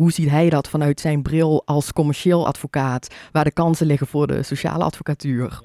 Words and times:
Hoe 0.00 0.12
ziet 0.12 0.30
hij 0.30 0.50
dat 0.50 0.68
vanuit 0.68 1.00
zijn 1.00 1.22
bril 1.22 1.62
als 1.64 1.92
commercieel 1.92 2.46
advocaat, 2.46 3.14
waar 3.32 3.44
de 3.44 3.50
kansen 3.50 3.86
liggen 3.86 4.06
voor 4.06 4.26
de 4.26 4.42
sociale 4.42 4.84
advocatuur? 4.84 5.60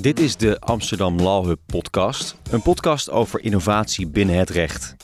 Dit 0.00 0.20
is 0.20 0.36
de 0.36 0.60
Amsterdam 0.60 1.20
Law 1.20 1.46
Hub 1.46 1.58
podcast, 1.66 2.36
een 2.50 2.62
podcast 2.62 3.10
over 3.10 3.40
innovatie 3.40 4.06
binnen 4.06 4.36
het 4.36 4.50
recht. 4.50 4.96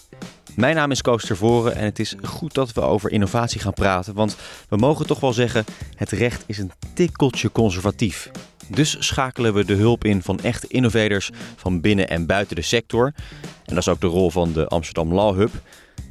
Mijn 0.57 0.75
naam 0.75 0.91
is 0.91 1.03
Koos 1.03 1.27
Tervoren 1.27 1.75
en 1.75 1.85
het 1.85 1.99
is 1.99 2.15
goed 2.23 2.55
dat 2.55 2.73
we 2.73 2.81
over 2.81 3.11
innovatie 3.11 3.61
gaan 3.61 3.73
praten, 3.73 4.15
want 4.15 4.37
we 4.69 4.77
mogen 4.77 5.07
toch 5.07 5.21
wel 5.21 5.33
zeggen, 5.33 5.65
het 5.95 6.11
recht 6.11 6.45
is 6.47 6.59
een 6.59 6.73
tikkeltje 6.95 7.53
conservatief. 7.53 8.31
Dus 8.69 8.97
schakelen 8.99 9.55
we 9.55 9.65
de 9.65 9.75
hulp 9.75 10.05
in 10.05 10.23
van 10.23 10.41
echte 10.41 10.67
innovators 10.67 11.31
van 11.57 11.81
binnen 11.81 12.09
en 12.09 12.27
buiten 12.27 12.57
de 12.57 12.63
sector. 12.63 13.13
En 13.43 13.75
dat 13.75 13.79
is 13.79 13.89
ook 13.89 14.01
de 14.01 14.07
rol 14.07 14.31
van 14.31 14.53
de 14.53 14.67
Amsterdam 14.67 15.15
Law 15.15 15.37
Hub, 15.37 15.53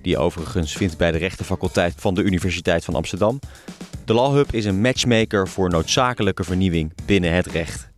die 0.01 0.11
je 0.11 0.17
overigens 0.17 0.73
vindt 0.73 0.97
bij 0.97 1.11
de 1.11 1.17
rechtenfaculteit 1.17 1.93
van 1.97 2.13
de 2.13 2.21
Universiteit 2.21 2.85
van 2.85 2.95
Amsterdam. 2.95 3.39
De 4.05 4.13
Law 4.13 4.33
Hub 4.35 4.53
is 4.53 4.65
een 4.65 4.81
matchmaker 4.81 5.47
voor 5.47 5.69
noodzakelijke 5.69 6.43
vernieuwing 6.43 6.93
binnen 7.05 7.33
het 7.33 7.47
recht. 7.47 7.91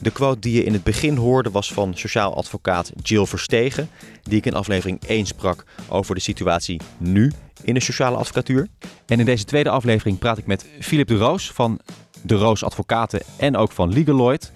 De 0.00 0.10
quote 0.10 0.40
die 0.40 0.54
je 0.54 0.64
in 0.64 0.72
het 0.72 0.82
begin 0.82 1.16
hoorde 1.16 1.50
was 1.50 1.72
van 1.72 1.94
sociaal 1.94 2.36
advocaat 2.36 2.92
Jill 3.02 3.26
Verstegen, 3.26 3.88
die 4.22 4.38
ik 4.38 4.46
in 4.46 4.54
aflevering 4.54 5.00
1 5.06 5.26
sprak 5.26 5.64
over 5.88 6.14
de 6.14 6.20
situatie 6.20 6.80
nu 6.98 7.32
in 7.62 7.74
de 7.74 7.80
sociale 7.80 8.16
advocatuur. 8.16 8.68
En 9.06 9.18
in 9.18 9.24
deze 9.24 9.44
tweede 9.44 9.70
aflevering 9.70 10.18
praat 10.18 10.38
ik 10.38 10.46
met 10.46 10.66
Philip 10.80 11.08
de 11.08 11.16
Roos 11.16 11.50
van 11.50 11.80
de 12.22 12.34
Roos 12.34 12.64
Advocaten 12.64 13.20
en 13.36 13.56
ook 13.56 13.72
van 13.72 13.92
Legaloid. 13.92 14.52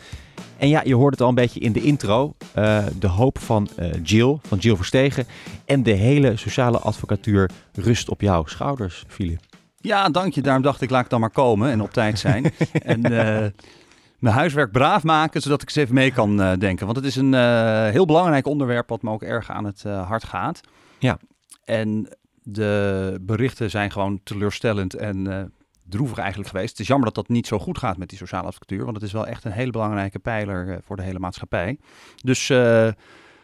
En 0.56 0.68
ja, 0.68 0.82
je 0.84 0.94
hoort 0.94 1.12
het 1.12 1.22
al 1.22 1.28
een 1.28 1.34
beetje 1.34 1.60
in 1.60 1.72
de 1.72 1.80
intro. 1.80 2.34
Uh, 2.58 2.84
de 2.98 3.06
hoop 3.06 3.38
van 3.38 3.68
uh, 3.78 3.92
Jill, 4.02 4.38
van 4.42 4.58
Jill 4.58 4.76
Verstegen. 4.76 5.26
En 5.64 5.82
de 5.82 5.92
hele 5.92 6.36
sociale 6.36 6.78
advocatuur 6.78 7.50
rust 7.72 8.08
op 8.08 8.20
jouw 8.20 8.46
schouders, 8.46 9.04
Philip. 9.08 9.40
Ja, 9.80 10.08
dank 10.08 10.34
je. 10.34 10.42
Daarom 10.42 10.62
dacht 10.62 10.80
ik, 10.80 10.90
laat 10.90 11.04
ik 11.04 11.10
dan 11.10 11.20
maar 11.20 11.30
komen 11.30 11.70
en 11.70 11.82
op 11.82 11.92
tijd 11.92 12.18
zijn. 12.18 12.52
en 12.72 13.12
uh, 13.12 13.46
mijn 14.18 14.34
huiswerk 14.34 14.72
braaf 14.72 15.02
maken, 15.02 15.40
zodat 15.42 15.62
ik 15.62 15.68
eens 15.68 15.76
even 15.76 15.94
mee 15.94 16.10
kan 16.10 16.36
denken. 16.58 16.84
Want 16.86 16.96
het 16.96 17.06
is 17.06 17.16
een 17.16 17.34
heel 17.90 18.06
belangrijk 18.06 18.46
onderwerp 18.46 18.88
wat 18.88 19.02
me 19.02 19.10
ook 19.10 19.22
erg 19.22 19.50
aan 19.50 19.64
het 19.64 19.82
hart 19.82 20.24
gaat. 20.24 20.60
Ja. 20.98 21.18
En 21.64 22.08
de 22.42 23.18
berichten 23.20 23.70
zijn 23.70 23.90
gewoon 23.90 24.20
teleurstellend 24.22 24.94
en 24.94 25.52
droevig 25.88 26.18
eigenlijk 26.18 26.50
geweest. 26.50 26.70
Het 26.70 26.80
is 26.80 26.86
jammer 26.86 27.06
dat 27.06 27.14
dat 27.14 27.28
niet 27.28 27.46
zo 27.46 27.58
goed 27.58 27.78
gaat 27.78 27.96
met 27.96 28.08
die 28.08 28.18
sociale 28.18 28.46
advocatuur, 28.46 28.84
want 28.84 28.96
het 28.96 29.04
is 29.04 29.12
wel 29.12 29.26
echt 29.26 29.44
een 29.44 29.52
hele 29.52 29.70
belangrijke 29.70 30.18
pijler 30.18 30.66
uh, 30.66 30.76
voor 30.84 30.96
de 30.96 31.02
hele 31.02 31.18
maatschappij. 31.18 31.78
Dus 32.22 32.48
uh, 32.48 32.88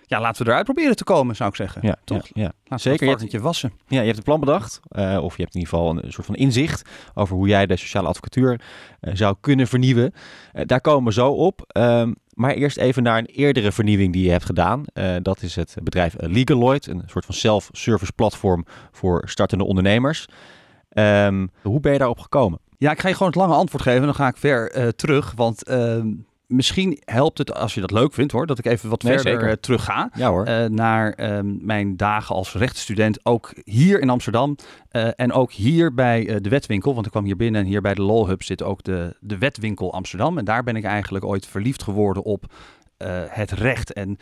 ja, 0.03 0.21
laten 0.21 0.45
we 0.45 0.51
eruit 0.51 0.65
proberen 0.65 0.97
te 0.97 1.05
komen, 1.05 1.37
zou 1.37 1.51
ik 1.51 1.57
zeggen. 1.57 1.81
Ja, 1.85 1.97
toch? 2.05 2.29
Ja, 2.33 2.53
ja. 2.65 2.79
Zeker. 2.79 3.07
Je 3.07 3.17
hebt, 3.17 3.33
wassen. 3.41 3.73
Ja, 3.87 4.01
je 4.01 4.07
hebt 4.07 4.17
een 4.17 4.23
plan 4.23 4.41
bedacht, 4.41 4.81
uh, 4.91 5.19
of 5.23 5.37
je 5.37 5.43
hebt 5.43 5.55
in 5.55 5.61
ieder 5.61 5.75
geval 5.75 5.97
een, 5.97 6.13
soort 6.13 6.27
van 6.27 6.35
inzicht 6.35 6.89
over 7.15 7.37
hoe 7.37 7.49
jij 7.49 7.67
de 7.67 7.77
sociale 7.77 8.09
advocatuur 8.09 8.61
zou 9.01 9.37
kunnen 9.41 9.67
vernieuwen. 9.67 10.13
daar 10.53 10.81
komen 10.81 11.05
we 11.05 11.13
zo 11.13 11.31
op. 11.31 11.71
Um, 11.77 12.15
maar 12.31 12.55
eerst 12.55 12.77
even 12.77 13.03
naar 13.03 13.19
een 13.19 13.27
eerdere 13.27 13.73
vernieuwing 13.73 14.13
die 14.13 14.25
je 14.25 14.31
hebt 14.31 14.45
gedaan. 14.45 14.85
dat 15.23 15.43
is 15.43 15.57
het 15.57 15.77
bedrijf 15.83 16.15
Legaloid, 16.19 16.87
een 16.87 17.03
soort 17.07 17.25
van 17.25 17.35
self-service 17.35 18.13
platform 18.13 18.65
voor 18.91 19.23
startende 19.29 19.65
ondernemers. 19.65 20.27
Um, 20.95 21.51
hoe 21.63 21.81
ben 21.81 21.93
je 21.93 21.99
daarop 21.99 22.19
gekomen? 22.19 22.59
Ja, 22.79 22.91
ik 22.91 23.01
ga 23.01 23.09
je 23.09 23.15
gewoon 23.15 23.29
het 23.33 23.41
lange 23.41 23.55
antwoord 23.55 23.83
geven. 23.83 24.03
Dan 24.03 24.15
ga 24.15 24.29
ik 24.29 24.37
ver 24.37 24.77
uh, 24.77 24.89
terug. 24.89 25.33
Want 25.37 25.71
uh, 25.71 26.03
misschien 26.47 27.01
helpt 27.05 27.39
het, 27.39 27.55
als 27.55 27.75
je 27.75 27.81
dat 27.81 27.91
leuk 27.91 28.13
vindt 28.13 28.33
hoor, 28.33 28.47
dat 28.47 28.59
ik 28.59 28.65
even 28.65 28.89
wat 28.91 29.03
nee, 29.03 29.19
verder 29.19 29.49
uh, 29.49 29.53
terug 29.53 29.85
ga. 29.85 30.11
Ja, 30.15 30.29
hoor. 30.29 30.49
Uh, 30.49 30.65
naar 30.65 31.35
mijn 31.43 31.97
dagen 31.97 32.35
als 32.35 32.55
rechtsstudent. 32.55 33.25
Ook 33.27 33.53
hier 33.65 34.01
in 34.01 34.11
Amsterdam. 34.11 34.57
en 35.17 35.33
ook 35.33 35.53
hier 35.53 35.95
bij 35.95 36.41
de 36.41 36.49
wetwinkel. 36.49 36.95
Want 36.95 37.07
ik 37.07 37.13
kwam 37.13 37.25
hier 37.25 37.37
binnen 37.37 37.61
en 37.61 37.67
hier 37.67 37.81
bij 37.81 37.95
de 37.95 38.03
Law 38.03 38.27
Hub 38.27 38.43
zit 38.43 38.63
ook 38.63 38.83
de, 38.83 39.17
de 39.21 39.39
wetwinkel 39.39 39.93
Amsterdam. 39.93 40.39
En 40.39 40.45
daar 40.45 40.63
ben 40.63 40.77
ik 40.77 40.85
eigenlijk 40.85 41.25
ooit 41.25 41.47
verliefd 41.47 41.83
geworden 41.83 42.23
op 42.23 42.45
het 43.29 43.51
recht. 43.51 43.93
En 43.93 44.19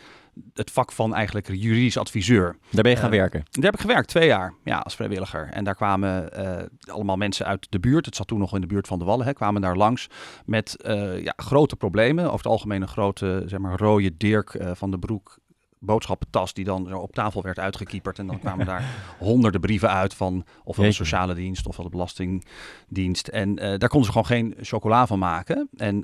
het 0.53 0.71
vak 0.71 0.91
van 0.91 1.15
eigenlijk 1.15 1.47
juridisch 1.47 1.97
adviseur. 1.97 2.55
Daar 2.69 2.83
ben 2.83 2.91
je 2.91 2.97
gaan 2.97 3.13
uh, 3.13 3.19
werken? 3.19 3.43
Daar 3.51 3.63
heb 3.63 3.73
ik 3.73 3.79
gewerkt, 3.79 4.07
twee 4.07 4.27
jaar, 4.27 4.53
ja, 4.63 4.77
als 4.77 4.95
vrijwilliger. 4.95 5.49
En 5.51 5.63
daar 5.63 5.75
kwamen 5.75 6.29
uh, 6.39 6.93
allemaal 6.93 7.15
mensen 7.15 7.45
uit 7.45 7.67
de 7.69 7.79
buurt, 7.79 8.05
het 8.05 8.15
zat 8.15 8.27
toen 8.27 8.39
nog 8.39 8.55
in 8.55 8.61
de 8.61 8.67
buurt 8.67 8.87
van 8.87 8.99
de 8.99 9.05
Wallen, 9.05 9.25
hè, 9.25 9.33
kwamen 9.33 9.61
daar 9.61 9.75
langs 9.75 10.07
met 10.45 10.77
uh, 10.85 11.23
ja, 11.23 11.33
grote 11.35 11.75
problemen. 11.75 12.25
Over 12.25 12.37
het 12.37 12.45
algemeen 12.45 12.81
een 12.81 12.87
grote, 12.87 13.43
zeg 13.45 13.59
maar, 13.59 13.77
rode 13.77 14.17
Dirk 14.17 14.57
van 14.73 14.91
de 14.91 14.99
Broek 14.99 15.37
boodschappentas 15.81 16.53
die 16.53 16.65
dan 16.65 16.93
op 16.93 17.13
tafel 17.13 17.41
werd 17.41 17.59
uitgekieperd. 17.59 18.19
En 18.19 18.27
dan 18.27 18.39
kwamen 18.45 18.65
daar 18.65 18.83
honderden 19.17 19.61
brieven 19.61 19.89
uit 19.89 20.13
van 20.13 20.45
ofwel 20.63 20.85
de 20.85 20.91
sociale 20.91 21.33
dienst 21.33 21.67
ofwel 21.67 21.85
de 21.85 21.91
belastingdienst. 21.91 23.27
En 23.27 23.55
daar 23.55 23.89
konden 23.89 24.03
ze 24.03 24.11
gewoon 24.11 24.25
geen 24.25 24.55
chocola 24.61 25.07
van 25.07 25.19
maken. 25.19 25.69
En 25.77 26.01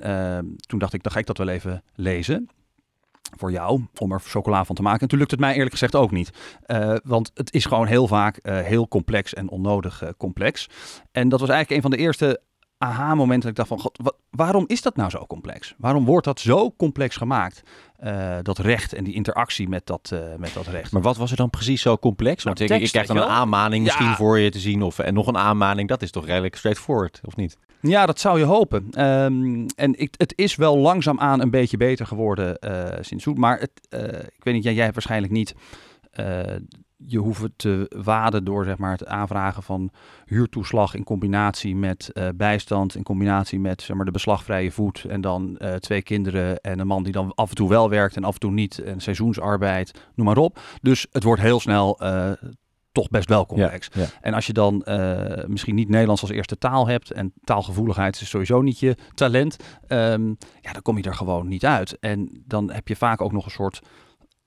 toen 0.66 0.78
dacht 0.78 0.92
ik, 0.92 1.02
dan 1.02 1.12
ga 1.12 1.18
ik 1.18 1.26
dat 1.26 1.38
wel 1.38 1.48
even 1.48 1.82
lezen 1.94 2.48
voor 3.36 3.50
jou 3.50 3.84
om 3.98 4.12
er 4.12 4.20
chocola 4.20 4.64
van 4.64 4.76
te 4.76 4.82
maken. 4.82 5.00
En 5.00 5.08
toen 5.08 5.18
lukt 5.18 5.30
het 5.30 5.40
mij 5.40 5.54
eerlijk 5.54 5.72
gezegd 5.72 5.94
ook 5.94 6.10
niet. 6.10 6.30
Uh, 6.66 6.94
want 7.04 7.30
het 7.34 7.52
is 7.52 7.64
gewoon 7.64 7.86
heel 7.86 8.06
vaak 8.06 8.38
uh, 8.42 8.58
heel 8.58 8.88
complex 8.88 9.34
en 9.34 9.48
onnodig 9.48 10.02
uh, 10.02 10.08
complex. 10.16 10.68
En 11.12 11.28
dat 11.28 11.40
was 11.40 11.48
eigenlijk 11.48 11.76
een 11.76 11.90
van 11.90 11.98
de 11.98 12.04
eerste 12.04 12.40
aha-momenten 12.78 13.40
dat 13.40 13.50
ik 13.50 13.56
dacht 13.56 13.68
van... 13.68 13.78
God, 13.78 13.98
wat, 14.02 14.16
waarom 14.30 14.64
is 14.66 14.82
dat 14.82 14.96
nou 14.96 15.10
zo 15.10 15.26
complex? 15.26 15.74
Waarom 15.78 16.04
wordt 16.04 16.26
dat 16.26 16.40
zo 16.40 16.74
complex 16.76 17.16
gemaakt? 17.16 17.62
dat 18.42 18.58
recht 18.58 18.92
en 18.92 19.04
die 19.04 19.14
interactie 19.14 19.68
met 19.68 19.86
dat, 19.86 20.14
met 20.38 20.54
dat 20.54 20.66
recht. 20.66 20.92
Maar 20.92 21.02
wat 21.02 21.16
was 21.16 21.30
er 21.30 21.36
dan 21.36 21.50
precies 21.50 21.82
zo 21.82 21.98
complex? 21.98 22.42
Want 22.42 22.58
nou, 22.58 22.70
tekst, 22.70 22.84
je, 22.84 22.90
krijgt 22.90 23.08
dan 23.08 23.16
een 23.16 23.34
aanmaning 23.36 23.84
misschien 23.84 24.14
voor 24.14 24.38
je 24.38 24.50
te 24.50 24.58
zien... 24.58 24.82
Of, 24.82 24.98
en 24.98 25.14
nog 25.14 25.26
een 25.26 25.36
aanmaning, 25.36 25.88
dat 25.88 26.02
is 26.02 26.10
toch 26.10 26.26
redelijk 26.26 26.56
straightforward, 26.56 27.20
of 27.24 27.36
niet? 27.36 27.56
Ja, 27.80 28.06
dat 28.06 28.20
zou 28.20 28.38
je 28.38 28.44
hopen. 28.44 29.04
Um, 29.04 29.66
en 29.76 29.98
ik, 29.98 30.14
het 30.16 30.32
is 30.36 30.56
wel 30.56 30.78
langzaamaan 30.78 31.40
een 31.40 31.50
beetje 31.50 31.76
beter 31.76 32.06
geworden 32.06 32.58
uh, 32.60 32.84
sinds 33.00 33.24
toen. 33.24 33.38
Maar 33.38 33.58
het, 33.58 33.70
ik 34.36 34.44
weet 34.44 34.54
niet, 34.54 34.64
jij, 34.64 34.74
jij 34.74 34.82
hebt 34.82 34.94
waarschijnlijk 34.94 35.32
niet 35.32 35.54
uh, 36.20 36.40
je 36.96 37.18
hoeft 37.18 37.48
te 37.56 37.92
waden 38.04 38.44
door 38.44 38.64
zeg 38.64 38.78
maar, 38.78 38.90
het 38.90 39.06
aanvragen 39.06 39.62
van 39.62 39.90
huurtoeslag 40.24 40.94
in 40.94 41.04
combinatie 41.04 41.76
met 41.76 42.10
uh, 42.12 42.28
bijstand, 42.34 42.94
in 42.94 43.02
combinatie 43.02 43.60
met 43.60 43.82
zeg 43.82 43.96
maar, 43.96 44.04
de 44.04 44.10
beslagvrije 44.10 44.70
voet 44.70 45.04
en 45.04 45.20
dan 45.20 45.56
uh, 45.58 45.74
twee 45.74 46.02
kinderen 46.02 46.60
en 46.60 46.78
een 46.78 46.86
man 46.86 47.02
die 47.02 47.12
dan 47.12 47.34
af 47.34 47.48
en 47.48 47.54
toe 47.54 47.68
wel 47.68 47.90
werkt 47.90 48.16
en 48.16 48.24
af 48.24 48.34
en 48.34 48.40
toe 48.40 48.50
niet, 48.50 48.78
en 48.78 49.00
seizoensarbeid, 49.00 50.00
noem 50.14 50.26
maar 50.26 50.36
op. 50.36 50.60
Dus 50.82 51.06
het 51.12 51.22
wordt 51.22 51.42
heel 51.42 51.60
snel 51.60 52.02
uh, 52.02 52.32
toch 52.92 53.08
best 53.08 53.28
wel 53.28 53.46
complex. 53.46 53.88
Ja, 53.92 54.00
ja. 54.00 54.08
En 54.20 54.34
als 54.34 54.46
je 54.46 54.52
dan 54.52 54.82
uh, 54.84 55.44
misschien 55.46 55.74
niet 55.74 55.88
Nederlands 55.88 56.22
als 56.22 56.30
eerste 56.30 56.58
taal 56.58 56.88
hebt 56.88 57.10
en 57.10 57.32
taalgevoeligheid 57.44 58.20
is 58.20 58.28
sowieso 58.28 58.62
niet 58.62 58.78
je 58.78 58.96
talent, 59.14 59.56
um, 59.88 60.36
ja, 60.60 60.72
dan 60.72 60.82
kom 60.82 60.96
je 60.96 61.02
er 61.02 61.14
gewoon 61.14 61.48
niet 61.48 61.64
uit. 61.64 61.98
En 61.98 62.42
dan 62.46 62.70
heb 62.72 62.88
je 62.88 62.96
vaak 62.96 63.20
ook 63.20 63.32
nog 63.32 63.44
een 63.44 63.50
soort 63.50 63.80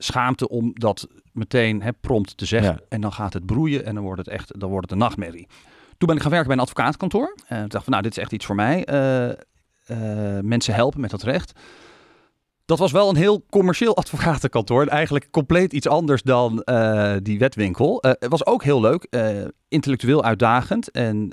schaamte 0.02 0.48
om 0.48 0.70
dat 0.74 1.08
meteen 1.32 1.82
hè, 1.82 1.92
prompt 1.92 2.36
te 2.36 2.44
zeggen. 2.44 2.72
Ja. 2.72 2.80
En 2.88 3.00
dan 3.00 3.12
gaat 3.12 3.32
het 3.32 3.46
broeien 3.46 3.84
en 3.84 3.94
dan 3.94 4.04
wordt 4.04 4.18
het 4.18 4.28
echt 4.28 4.60
dan 4.60 4.70
wordt 4.70 4.84
het 4.84 4.92
een 4.92 5.04
nachtmerrie. 5.06 5.46
Toen 5.98 6.08
ben 6.08 6.16
ik 6.16 6.22
gaan 6.22 6.30
werken 6.30 6.48
bij 6.48 6.56
een 6.56 6.62
advocaatkantoor. 6.62 7.34
En 7.46 7.64
ik 7.64 7.70
dacht 7.70 7.84
van 7.84 7.92
nou, 7.92 8.04
dit 8.04 8.16
is 8.16 8.22
echt 8.22 8.32
iets 8.32 8.46
voor 8.46 8.54
mij. 8.54 8.88
Uh, 8.88 9.28
uh, 9.28 10.40
mensen 10.42 10.74
helpen 10.74 11.00
met 11.00 11.10
dat 11.10 11.22
recht. 11.22 11.52
Dat 12.64 12.78
was 12.78 12.92
wel 12.92 13.08
een 13.08 13.16
heel 13.16 13.44
commercieel 13.50 13.96
advocatenkantoor. 14.02 14.86
Eigenlijk 14.86 15.30
compleet 15.30 15.72
iets 15.72 15.88
anders 15.88 16.22
dan 16.22 16.62
uh, 16.64 17.14
die 17.22 17.38
wetwinkel. 17.38 17.98
Het 18.00 18.28
was 18.28 18.46
ook 18.46 18.64
heel 18.64 18.80
leuk. 18.80 19.06
Intellectueel 19.68 20.24
uitdagend 20.24 20.90
en 20.90 21.32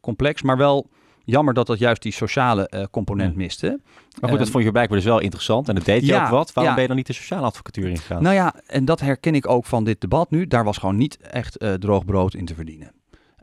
complex. 0.00 0.42
Maar 0.42 0.56
wel 0.56 0.90
jammer 1.30 1.54
dat 1.54 1.66
dat 1.66 1.78
juist 1.78 2.02
die 2.02 2.12
sociale 2.12 2.88
component 2.90 3.30
ja. 3.30 3.36
miste. 3.36 3.80
Maar 4.20 4.30
goed, 4.30 4.38
dat 4.38 4.50
vond 4.50 4.64
je 4.64 4.70
blijkbaar 4.70 4.98
dus 4.98 5.06
wel 5.06 5.20
interessant. 5.20 5.68
En 5.68 5.74
dat 5.74 5.84
deed 5.84 6.00
je 6.00 6.06
ja, 6.06 6.24
ook 6.24 6.30
wat. 6.30 6.52
Waarom 6.52 6.64
ja. 6.64 6.72
ben 6.72 6.82
je 6.82 6.88
dan 6.88 6.96
niet 6.96 7.06
de 7.06 7.12
sociale 7.12 7.46
advocatuur 7.46 7.88
ingegaan? 7.88 8.22
Nou 8.22 8.34
ja, 8.34 8.54
en 8.66 8.84
dat 8.84 9.00
herken 9.00 9.34
ik 9.34 9.48
ook 9.48 9.64
van 9.64 9.84
dit 9.84 10.00
debat 10.00 10.30
nu. 10.30 10.46
Daar 10.46 10.64
was 10.64 10.78
gewoon 10.78 10.96
niet 10.96 11.18
echt 11.20 11.58
droog 11.78 12.04
brood 12.04 12.34
in 12.34 12.44
te 12.44 12.54
verdienen. 12.54 12.92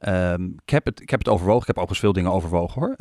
Um, 0.08 0.56
ik, 0.66 0.70
heb 0.70 0.86
het, 0.86 1.02
ik 1.02 1.10
heb 1.10 1.20
het 1.20 1.30
overwogen. 1.30 1.62
Ik 1.62 1.68
heb 1.68 1.78
overigens 1.78 2.00
veel 2.00 2.14
dingen 2.14 2.32
overwogen 2.32 2.82
hoor 2.82 2.96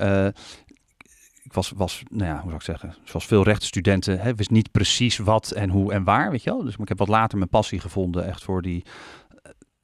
ik 1.44 1.52
was, 1.52 1.72
was, 1.76 2.02
nou 2.10 2.24
ja, 2.24 2.34
hoe 2.34 2.42
zou 2.42 2.54
ik 2.54 2.62
zeggen, 2.62 2.94
zoals 3.04 3.26
veel 3.26 3.42
rechtsstudenten, 3.42 4.20
hè, 4.20 4.34
wist 4.34 4.50
niet 4.50 4.70
precies 4.70 5.18
wat 5.18 5.50
en 5.50 5.70
hoe 5.70 5.92
en 5.92 6.04
waar, 6.04 6.30
weet 6.30 6.42
je 6.42 6.50
wel. 6.50 6.62
Dus 6.62 6.76
ik 6.76 6.88
heb 6.88 6.98
wat 6.98 7.08
later 7.08 7.38
mijn 7.38 7.50
passie 7.50 7.80
gevonden 7.80 8.26
echt 8.26 8.42
voor 8.42 8.62
die 8.62 8.84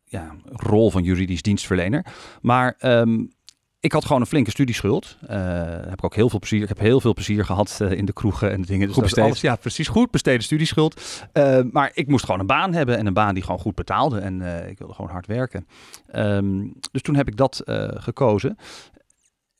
ja, 0.05 0.35
rol 0.45 0.91
van 0.91 1.03
juridisch 1.03 1.43
dienstverlener. 1.43 2.07
Maar 2.41 2.77
um, 2.81 3.33
ik 3.81 3.93
had 3.93 4.05
gewoon 4.05 4.21
een 4.21 4.27
flinke 4.27 4.51
studieschuld. 4.51 5.17
Uh, 5.23 5.31
heb 5.69 5.93
ik 5.93 6.05
ook 6.05 6.15
heel 6.15 6.29
veel 6.29 6.39
plezier. 6.39 6.63
Ik 6.63 6.69
heb 6.69 6.79
heel 6.79 7.01
veel 7.01 7.15
plezier 7.15 7.45
gehad 7.45 7.79
uh, 7.83 7.91
in 7.91 8.05
de 8.05 8.13
kroegen 8.13 8.51
en 8.51 8.61
de 8.61 8.67
dingen. 8.67 8.87
Dus 8.87 8.95
goed 8.95 9.05
besteed. 9.05 9.25
alles, 9.25 9.41
ja, 9.41 9.57
precies 9.57 9.89
goed 9.89 10.11
besteden 10.11 10.43
studieschuld. 10.43 11.01
Uh, 11.33 11.61
maar 11.73 11.91
ik 11.95 12.09
moest 12.09 12.25
gewoon 12.25 12.41
een 12.41 12.47
baan 12.47 12.75
hebben 12.75 12.97
en 12.97 13.07
een 13.07 13.13
baan 13.13 13.35
die 13.35 13.43
gewoon 13.43 13.61
goed 13.61 13.75
betaalde. 13.75 14.19
En 14.19 14.69
ik 14.69 14.79
wilde 14.79 14.95
gewoon 14.95 15.11
hard 15.11 15.27
werken. 15.27 15.67
Um, 16.15 16.73
dus 16.93 17.03
toen 17.03 17.15
heb 17.15 17.29
ik 17.29 17.37
dat 17.37 17.63
gekozen. 17.95 18.57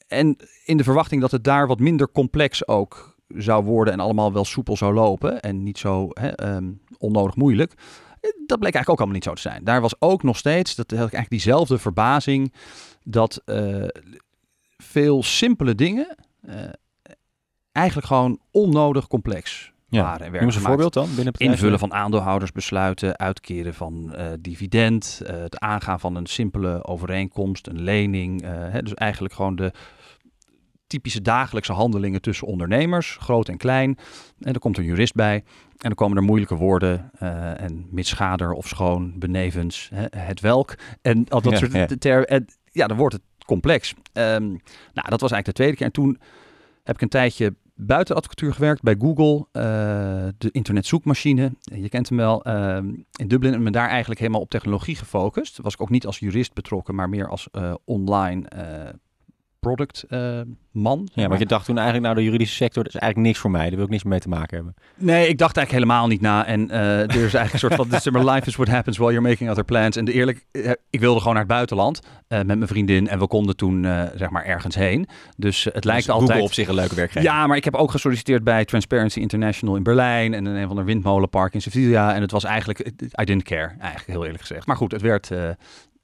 En 0.07 0.37
in 0.65 0.77
de 0.77 0.85
verwachting 0.85 1.21
dat 1.21 1.31
het 1.31 1.45
daar 1.45 1.67
wat 1.67 1.79
minder 1.79 2.13
complex 2.13 2.69
ook 2.69 3.17
zou 3.29 3.65
worden 3.65 3.93
en 3.93 4.01
allemaal 4.01 4.33
wel 4.33 4.45
soepel 4.45 4.77
zou 4.77 4.95
lopen 4.95 5.41
en 5.41 5.63
niet 5.63 5.79
zo 5.79 6.09
hè, 6.11 6.55
um, 6.57 6.81
onnodig 6.99 7.37
moeilijk. 7.37 7.75
Dat 8.21 8.59
bleek 8.59 8.75
eigenlijk 8.75 8.89
ook 8.89 8.99
allemaal 8.99 9.15
niet 9.15 9.25
zo 9.25 9.35
te 9.35 9.41
zijn. 9.41 9.65
Daar 9.65 9.81
was 9.81 9.95
ook 9.99 10.23
nog 10.23 10.37
steeds, 10.37 10.75
dat 10.75 10.91
had 10.91 11.07
ik 11.07 11.15
eigenlijk 11.15 11.31
diezelfde 11.31 11.79
verbazing, 11.79 12.53
dat 13.05 13.43
uh, 13.47 13.87
veel 14.79 15.23
simpele 15.23 15.75
dingen 15.75 16.17
uh, 16.49 16.55
eigenlijk 17.73 18.07
gewoon 18.07 18.39
onnodig 18.51 19.07
complex 19.07 19.73
ja. 19.89 20.03
waren. 20.03 20.27
En 20.27 20.33
Noem 20.33 20.43
een 20.43 20.53
voorbeeld 20.53 20.93
dan? 20.93 21.07
Binnen 21.07 21.27
het 21.27 21.41
Invullen 21.41 21.79
van 21.79 21.93
aandeelhoudersbesluiten, 21.93 23.19
uitkeren 23.19 23.75
van 23.75 24.13
uh, 24.15 24.27
dividend, 24.39 25.21
het 25.25 25.59
aangaan 25.59 26.01
van 26.01 26.17
een 26.17 26.27
simpele 26.27 26.85
overeenkomst, 26.85 27.67
een 27.67 27.83
lening. 27.83 28.43
Hè, 28.43 28.83
dus 28.83 28.95
eigenlijk 28.95 29.35
gewoon 29.35 29.57
de 29.57 29.73
typische 30.91 31.23
dagelijkse 31.23 31.73
handelingen 31.73 32.23
tussen 32.23 32.47
ondernemers, 32.47 33.17
groot 33.21 33.49
en 33.49 33.57
klein. 33.57 33.99
En 34.41 34.53
er 34.53 34.61
komt 34.61 34.79
een 34.79 34.85
jurist 34.85 35.15
bij 35.15 35.35
en 35.35 35.45
dan 35.79 35.95
komen 35.95 36.17
er 36.17 36.23
moeilijke 36.23 36.55
woorden 36.55 37.11
en 37.59 37.87
mitschader 37.91 38.53
of 38.53 38.69
schoon, 38.69 39.19
benevens, 39.19 39.91
hè, 39.95 40.05
het 40.17 40.41
welk 40.41 40.75
en 41.03 41.29
al 41.29 41.41
dat 41.41 41.53
Ja, 41.53 41.59
soort 41.59 41.73
ja. 41.73 41.87
termen. 41.99 42.27
En 42.27 42.47
ja, 42.73 42.87
dan 42.87 42.97
wordt 42.97 43.15
het 43.15 43.23
complex. 43.47 43.95
Ehm, 44.13 44.49
nou, 44.93 45.09
dat 45.09 45.21
was 45.21 45.31
eigenlijk 45.31 45.47
de 45.47 45.53
tweede 45.53 45.77
keer. 45.77 45.87
En 45.87 45.93
toen 45.93 46.19
heb 46.83 46.95
ik 46.95 47.03
een 47.03 47.09
tijdje 47.09 47.55
buiten 47.75 48.17
advocatuur 48.17 48.53
gewerkt 48.53 48.83
bij 48.83 48.97
Google, 48.99 49.47
eh, 49.53 49.63
de 50.39 50.51
internetzoekmachine. 50.51 51.53
Je 51.61 51.89
kent 51.89 52.09
hem 52.09 52.19
wel 52.19 52.45
ehm, 52.45 52.87
in 53.17 53.29
Dublin 53.29 53.55
en 53.55 53.63
me 53.63 53.71
daar 53.71 53.89
eigenlijk 53.89 54.21
helemaal 54.21 54.41
op 54.41 54.51
technologie 54.51 54.97
gefocust. 54.97 55.59
Was 55.63 55.75
ik 55.75 55.81
ook 55.81 55.91
niet 55.91 56.07
als 56.07 56.19
jurist 56.19 56.55
betrokken, 56.55 56.95
maar 56.95 57.09
meer 57.09 57.29
als 57.29 57.49
eh, 57.51 57.75
online 57.85 58.49
product 59.61 60.05
eh, 60.09 60.41
man. 60.71 61.09
Ja, 61.15 61.29
want 61.29 61.41
je 61.41 61.47
dacht 61.47 61.65
toen 61.65 61.77
eigenlijk, 61.77 62.07
nou 62.07 62.19
de 62.19 62.25
juridische 62.25 62.55
sector, 62.55 62.83
dat 62.83 62.95
is 62.95 63.01
eigenlijk 63.01 63.31
niks 63.31 63.43
voor 63.43 63.51
mij. 63.51 63.67
Daar 63.67 63.77
wil 63.77 63.85
ik 63.85 63.91
niks 63.91 64.03
mee 64.03 64.19
te 64.19 64.29
maken 64.29 64.57
hebben. 64.57 64.75
Nee, 64.97 65.29
ik 65.29 65.39
dacht 65.39 65.57
eigenlijk 65.57 65.85
helemaal 65.85 66.09
niet 66.09 66.21
na. 66.21 66.47
En 66.47 66.71
eh, 66.71 67.01
er 67.01 67.09
is 67.09 67.15
eigenlijk 67.15 67.53
een 67.53 67.59
soort 67.59 67.75
van, 67.75 67.89
this, 67.89 68.11
maar 68.11 68.25
life 68.25 68.47
is 68.47 68.57
what 68.57 68.69
happens 68.69 68.97
while 68.97 69.13
you're 69.13 69.29
making 69.29 69.51
other 69.51 69.65
plans. 69.65 69.97
En 69.97 70.05
de 70.05 70.13
eerlijk, 70.13 70.47
eh, 70.51 70.71
ik 70.91 71.01
wilde 71.01 71.19
gewoon 71.19 71.35
naar 71.35 71.43
het 71.43 71.53
buitenland 71.53 72.01
met 72.29 72.47
mijn 72.47 72.67
vriendin 72.67 73.09
en 73.09 73.19
we 73.19 73.27
konden 73.27 73.57
toen 73.57 73.83
zeg 74.15 74.31
maar 74.31 74.45
ergens 74.45 74.75
heen. 74.75 75.09
Dus 75.37 75.65
het 75.65 75.85
lijkt 75.85 76.07
Dus 76.07 76.15
altijd... 76.15 76.31
Google 76.31 76.45
op 76.45 76.53
zich 76.53 76.69
een 76.69 76.75
leuke 76.75 76.95
werkgever. 76.95 77.23
Ja, 77.23 77.47
maar 77.47 77.57
ik 77.57 77.65
heb 77.65 77.75
ook 77.75 77.91
gesolliciteerd 77.91 78.45
bij 78.45 78.65
Transparency 78.65 79.21
International 79.21 79.77
in 79.77 79.83
Berlijn 79.83 80.35
en 80.35 80.47
in 80.47 80.55
een 80.55 80.67
van 80.67 80.77
de 80.77 80.83
windmolenpark 80.83 81.55
in 81.55 81.63
Sevilla. 81.63 82.15
En 82.15 82.21
het 82.21 82.31
was 82.31 82.45
eigenlijk, 82.45 82.79
I 83.21 83.25
didn't 83.25 83.43
care, 83.43 83.75
eigenlijk 83.79 84.07
heel 84.07 84.23
eerlijk 84.25 84.41
gezegd. 84.41 84.67
Maar 84.67 84.77
goed, 84.77 84.93
het 84.93 85.03
werd, 85.03 85.31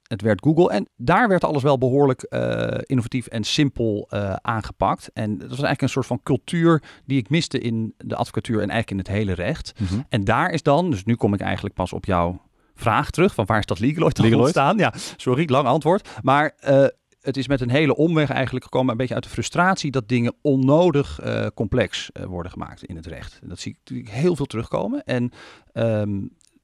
het 0.07 0.21
werd 0.21 0.41
Google. 0.43 0.69
En 0.69 0.87
daar 0.95 1.27
werd 1.27 1.43
alles 1.43 1.63
wel 1.63 1.77
behoorlijk 1.77 2.21
eh, 2.21 2.77
innovatief 2.81 3.27
en 3.27 3.43
simpel 3.43 4.07
eh, 4.09 4.33
aangepakt. 4.33 5.09
En 5.13 5.29
dat 5.29 5.39
was 5.39 5.49
eigenlijk 5.49 5.81
een 5.81 5.89
soort 5.89 6.05
van 6.05 6.23
cultuur 6.23 6.83
die 7.05 7.17
ik 7.17 7.29
miste 7.29 7.59
in 7.59 7.93
de 7.97 8.15
advocatuur 8.15 8.61
en 8.61 8.69
eigenlijk 8.69 8.91
in 8.91 8.97
het 8.97 9.07
hele 9.07 9.33
recht. 9.33 9.73
Mhm. 9.79 10.01
En 10.09 10.23
daar 10.23 10.51
is 10.51 10.63
dan, 10.63 10.89
dus 10.89 11.03
nu 11.03 11.15
kom 11.15 11.33
ik 11.33 11.39
eigenlijk 11.39 11.75
pas 11.75 11.93
op 11.93 12.05
jouw 12.05 12.41
vraag 12.75 13.09
terug, 13.09 13.33
van 13.33 13.45
waar 13.45 13.59
is 13.59 13.65
dat 13.65 13.79
Legaloid 13.79 14.17
Legaloid? 14.17 14.41
ontstaan? 14.43 14.77
Ja, 14.77 14.93
sorry, 15.17 15.49
lang 15.49 15.67
antwoord. 15.67 16.09
Maar 16.21 16.53
eh, 16.59 16.85
het 17.21 17.37
is 17.37 17.47
met 17.47 17.61
een 17.61 17.69
hele 17.69 17.95
omweg 17.95 18.29
eigenlijk 18.29 18.65
gekomen, 18.65 18.91
een 18.91 18.97
beetje 18.97 19.13
uit 19.13 19.23
de 19.23 19.29
frustratie 19.29 19.91
dat 19.91 20.09
dingen 20.09 20.33
onnodig 20.41 21.19
complex 21.53 22.09
worden 22.27 22.51
gemaakt 22.51 22.83
in 22.83 22.95
het 22.95 23.05
recht. 23.05 23.39
Dat 23.43 23.59
zie 23.59 23.71
ik 23.71 23.77
natuurlijk 23.77 24.09
heel 24.09 24.35
veel 24.35 24.45
terugkomen. 24.45 25.03
En 25.03 25.31
ehm, 25.73 26.19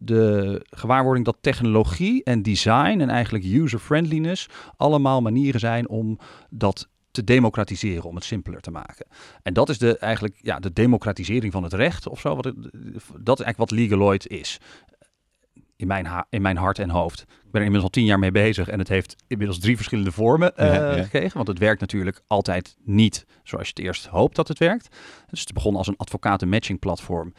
de 0.05 0.65
gewaarwording 0.69 1.25
dat 1.25 1.37
technologie 1.41 2.23
en 2.23 2.41
design 2.41 2.99
en 2.99 3.09
eigenlijk 3.09 3.45
user-friendliness 3.45 4.47
allemaal 4.77 5.21
manieren 5.21 5.59
zijn 5.59 5.89
om 5.89 6.19
dat 6.49 6.87
te 7.11 7.23
democratiseren, 7.23 8.03
om 8.03 8.15
het 8.15 8.23
simpeler 8.23 8.61
te 8.61 8.71
maken. 8.71 9.05
En 9.43 9.53
dat 9.53 9.69
is 9.69 9.77
de, 9.77 9.97
eigenlijk 9.97 10.39
ja, 10.41 10.59
de 10.59 10.73
democratisering 10.73 11.53
van 11.53 11.63
het 11.63 11.73
recht 11.73 12.07
of 12.07 12.19
zo. 12.19 12.35
Wat 12.35 12.45
het, 12.45 12.55
dat 13.19 13.39
is 13.39 13.45
eigenlijk 13.45 13.57
wat 13.57 13.71
Legaloid 13.71 14.27
is. 14.27 14.57
In 15.75 15.87
mijn, 15.87 16.05
ha- 16.05 16.25
in 16.29 16.41
mijn 16.41 16.57
hart 16.57 16.79
en 16.79 16.89
hoofd. 16.89 17.19
Ik 17.21 17.27
ben 17.51 17.61
er 17.61 17.67
inmiddels 17.67 17.83
al 17.83 17.89
tien 17.89 18.05
jaar 18.05 18.19
mee 18.19 18.31
bezig 18.31 18.67
en 18.67 18.79
het 18.79 18.87
heeft 18.87 19.15
inmiddels 19.27 19.59
drie 19.59 19.75
verschillende 19.75 20.11
vormen 20.11 20.57
eh, 20.57 20.73
Ja, 20.73 20.95
ja. 20.95 21.03
gekregen. 21.03 21.33
Want 21.35 21.47
het 21.47 21.59
werkt 21.59 21.81
natuurlijk 21.81 22.21
altijd 22.27 22.75
niet 22.83 23.25
zoals 23.43 23.67
je 23.67 23.73
het 23.75 23.85
eerst 23.85 24.05
hoopt 24.05 24.35
dat 24.35 24.47
het 24.47 24.57
werkt. 24.59 24.95
Dus 25.29 25.39
het 25.39 25.53
begon 25.53 25.75
als 25.75 25.87
een 25.87 25.97
advocaten-matching 25.97 26.79
platform. 26.79 27.33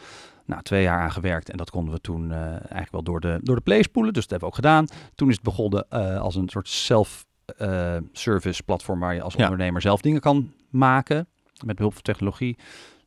Nou, 0.46 0.62
twee 0.62 0.82
jaar 0.82 1.00
aan 1.00 1.12
gewerkt 1.12 1.50
en 1.50 1.56
dat 1.56 1.70
konden 1.70 1.94
we 1.94 2.00
toen 2.00 2.32
eh, 2.32 2.38
eigenlijk 2.46 2.91
wel 2.91 3.02
door 3.02 3.20
de, 3.20 3.38
door 3.43 3.56
de 3.56 3.62
play 3.62 3.82
spoelen. 3.82 4.12
Dus 4.12 4.23
dat 4.26 4.31
hebben 4.31 4.49
we 4.49 4.55
ook 4.55 4.61
gedaan. 4.64 4.87
Toen 5.14 5.29
is 5.29 5.35
het 5.35 5.44
begonnen 5.44 5.87
eh, 5.88 6.20
als 6.20 6.35
een 6.35 6.49
soort 6.49 6.69
self-service 6.69 8.62
platform 8.62 9.00
waar 9.00 9.14
je 9.14 9.23
als 9.23 9.35
Ja. 9.35 9.43
ondernemer 9.43 9.81
zelf 9.81 10.00
dingen 10.00 10.20
kan 10.20 10.52
maken 10.70 11.26
met 11.64 11.76
behulp 11.76 11.93
van 11.93 12.02
technologie. 12.02 12.58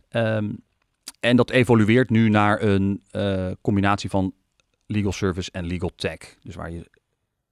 Ehm, 0.10 0.50
en 1.19 1.36
dat 1.36 1.50
evolueert 1.50 2.10
nu 2.10 2.30
naar 2.30 2.62
een 2.62 3.04
eh, 3.12 3.51
combinatie 3.62 4.10
van 4.10 4.33
legal 4.86 5.12
service 5.12 5.51
en 5.51 5.66
legal 5.66 5.92
tech. 5.95 6.18
Dus 6.44 6.56
waar 6.56 6.72
je 6.72 6.90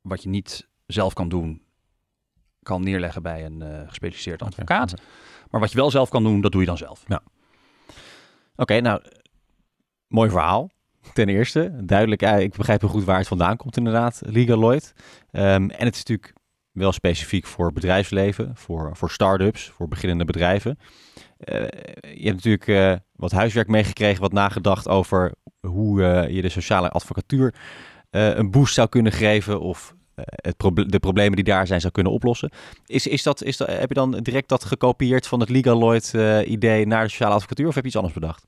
wat 0.01 0.23
je 0.23 0.29
niet 0.29 0.67
zelf 0.87 1.13
kan 1.13 1.29
doen, 1.29 1.61
kan 2.63 2.83
neerleggen 2.83 3.21
bij 3.21 3.45
een 3.45 3.61
eh 3.61 3.87
gespecialiseerd 3.87 4.41
advocaat. 4.41 4.93
Maar 5.51 5.61
wat 5.61 5.71
je 5.71 5.77
wel 5.77 5.91
zelf 5.91 6.09
kan 6.09 6.23
doen, 6.23 6.41
dat 6.41 6.51
doe 6.51 6.61
je 6.61 6.67
dan 6.67 6.77
zelf. 6.77 7.03
Oké, 8.55 8.79
nou, 8.81 9.01
mooi 10.07 10.29
verhaal. 10.29 10.69
Ten 11.13 11.29
eerste, 11.29 11.75
duidelijk, 11.83 12.21
eh, 12.21 12.39
ik 12.39 12.55
begrijp 12.55 12.81
heel 12.81 12.89
goed 12.89 13.03
waar 13.03 13.17
het 13.17 13.27
vandaan 13.27 13.57
komt 13.57 13.77
inderdaad, 13.77 14.21
Legaloid. 14.25 14.93
Ehm, 15.31 15.69
en 15.69 15.85
het 15.85 15.95
is 15.95 16.03
natuurlijk 16.03 16.33
wel 16.71 16.91
specifiek 16.91 17.45
voor 17.45 17.73
bedrijfsleven, 17.73 18.51
voor, 18.55 18.95
voor 18.95 19.11
start-ups, 19.11 19.69
voor 19.69 19.87
beginnende 19.87 20.25
bedrijven. 20.25 20.77
Eh, 21.37 21.61
je 22.01 22.25
hebt 22.25 22.43
natuurlijk 22.43 22.67
eh, 22.67 22.93
wat 23.15 23.31
huiswerk 23.31 23.67
meegekregen, 23.67 24.21
wat 24.21 24.33
nagedacht 24.33 24.87
over 24.87 25.33
hoe 25.59 26.01
je 26.29 26.41
de 26.41 26.49
sociale 26.49 26.89
advocatuur 26.89 27.53
een 28.09 28.51
boost 28.51 28.73
zou 28.73 28.89
kunnen 28.89 29.11
geven 29.11 29.59
of 29.59 29.95
het 30.15 30.91
de 30.91 30.99
problemen 30.99 31.35
die 31.35 31.43
daar 31.43 31.67
zijn 31.67 31.81
zou 31.81 31.93
kunnen 31.93 32.11
oplossen. 32.11 32.49
Is, 32.85 33.07
is 33.07 33.23
dat, 33.23 33.43
is 33.43 33.57
dat, 33.57 33.67
heb 33.67 33.87
je 33.89 33.93
dan 33.93 34.11
direct 34.11 34.49
dat 34.49 34.63
gekopieerd 34.63 35.27
van 35.27 35.39
het 35.39 35.49
Legaloid 35.49 36.13
eh, 36.13 36.49
idee 36.49 36.87
naar 36.87 37.03
de 37.03 37.09
sociale 37.09 37.33
advocatuur 37.33 37.67
of 37.67 37.75
heb 37.75 37.83
je 37.83 37.89
iets 37.89 37.97
anders 37.97 38.15
bedacht? 38.15 38.45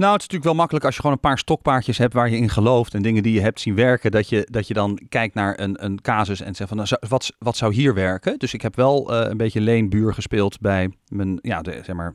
Nou, 0.00 0.12
het 0.12 0.20
is 0.20 0.26
natuurlijk 0.26 0.50
wel 0.50 0.60
makkelijk 0.60 0.84
als 0.84 0.94
je 0.94 1.00
gewoon 1.00 1.16
een 1.16 1.28
paar 1.28 1.38
stokpaardjes 1.38 1.98
hebt 1.98 2.14
waar 2.14 2.30
je 2.30 2.36
in 2.36 2.48
gelooft 2.48 2.94
en 2.94 3.02
dingen 3.02 3.22
die 3.22 3.32
je 3.32 3.40
hebt 3.40 3.60
zien 3.60 3.74
werken, 3.74 4.10
dat 4.10 4.28
je, 4.28 4.46
dat 4.50 4.66
je 4.66 4.74
dan 4.74 5.00
kijkt 5.08 5.34
naar 5.34 5.60
een, 5.60 5.84
een 5.84 6.00
casus 6.00 6.40
en 6.40 6.54
zegt 6.54 6.68
van 6.68 6.78
nou, 6.78 6.88
wat, 7.08 7.32
wat 7.38 7.56
zou 7.56 7.74
hier 7.74 7.94
werken? 7.94 8.38
Dus 8.38 8.54
ik 8.54 8.62
heb 8.62 8.76
wel 8.76 9.12
eh, 9.12 9.30
een 9.30 9.36
beetje 9.36 9.60
leenbuur 9.60 10.14
gespeeld 10.14 10.60
bij 10.60 10.92
mijn, 11.08 11.38
ja, 11.42 11.62
zeg 11.64 11.92
maar, 11.92 12.14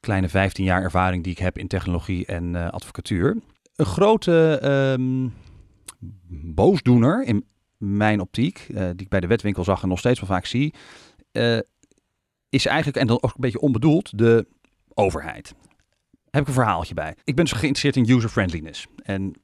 kleine 0.00 0.28
15 0.28 0.64
jaar 0.64 0.82
ervaring 0.82 1.22
die 1.22 1.32
ik 1.32 1.38
heb 1.38 1.58
in 1.58 1.66
technologie 1.66 2.26
en 2.26 2.56
eh, 2.56 2.70
advocatuur. 2.70 3.36
Een 3.76 3.86
grote 3.86 4.58
ehm, 4.62 5.28
boosdoener 6.54 7.24
in 7.24 7.44
mijn 7.76 8.20
optiek, 8.20 8.66
eh, 8.68 8.84
die 8.84 9.04
ik 9.04 9.08
bij 9.08 9.20
de 9.20 9.26
wetwinkel 9.26 9.64
zag 9.64 9.82
en 9.82 9.88
nog 9.88 9.98
steeds 9.98 10.20
wel 10.20 10.28
vaak 10.28 10.46
zie, 10.46 10.74
is 12.48 12.66
eigenlijk, 12.66 12.96
en 12.96 13.06
dan 13.06 13.22
ook 13.22 13.34
een 13.34 13.40
beetje 13.40 13.60
onbedoeld, 13.60 14.18
de 14.18 14.46
overheid 14.94 15.54
heb 16.38 16.48
ik 16.48 16.56
een 16.56 16.62
verhaaltje 16.62 16.94
bij. 16.94 17.14
Ik 17.24 17.34
ben 17.34 17.44
dus 17.44 17.52
geïnteresseerd 17.52 17.96
in 17.96 18.16
user-friendliness. 18.16 18.86
En 19.02 19.34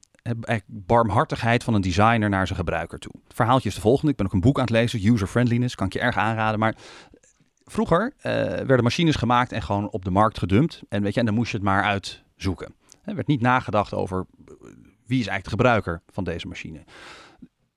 barmhartigheid 0.67 1.63
van 1.63 1.73
een 1.73 1.81
designer 1.81 2.29
naar 2.29 2.47
zijn 2.47 2.59
gebruiker 2.59 2.99
toe. 2.99 3.11
Het 3.23 3.33
verhaaltje 3.33 3.69
is 3.69 3.75
de 3.75 3.81
volgende. 3.81 4.11
Ik 4.11 4.17
ben 4.17 4.25
ook 4.25 4.33
een 4.33 4.39
boek 4.39 4.55
aan 4.55 4.63
het 4.63 4.73
lezen, 4.73 5.13
User-friendliness. 5.13 5.75
Kan 5.75 5.87
ik 5.87 5.93
je 5.93 5.99
erg 5.99 6.17
aanraden. 6.17 6.59
Maar 6.59 6.75
vroeger 7.65 8.13
eh, 8.17 8.31
werden 8.41 8.83
machines 8.83 9.15
gemaakt 9.15 9.51
en 9.51 9.61
gewoon 9.61 9.89
op 9.89 10.05
de 10.05 10.11
markt 10.11 10.37
gedumpt. 10.37 10.81
En 10.89 11.01
weet 11.03 11.13
je, 11.13 11.19
en 11.19 11.25
dan 11.25 11.35
moest 11.35 11.51
je 11.51 11.57
het 11.57 11.65
maar 11.65 11.83
uitzoeken. 11.83 12.73
Er 13.03 13.15
werd 13.15 13.27
niet 13.27 13.41
nagedacht 13.41 13.93
over 13.93 14.25
eh, 14.47 14.53
wie 15.05 15.19
is 15.19 15.27
eigenlijk 15.27 15.43
de 15.43 15.49
gebruiker 15.49 16.01
van 16.11 16.23
deze 16.23 16.47
machine. 16.47 16.83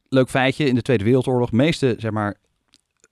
Leuk 0.08 0.28
feitje, 0.28 0.64
in 0.64 0.74
de 0.74 0.82
Tweede 0.82 1.04
Wereldoorlog, 1.04 1.52
meeste 1.52 1.94
zeg 1.98 2.10
maar, 2.10 2.34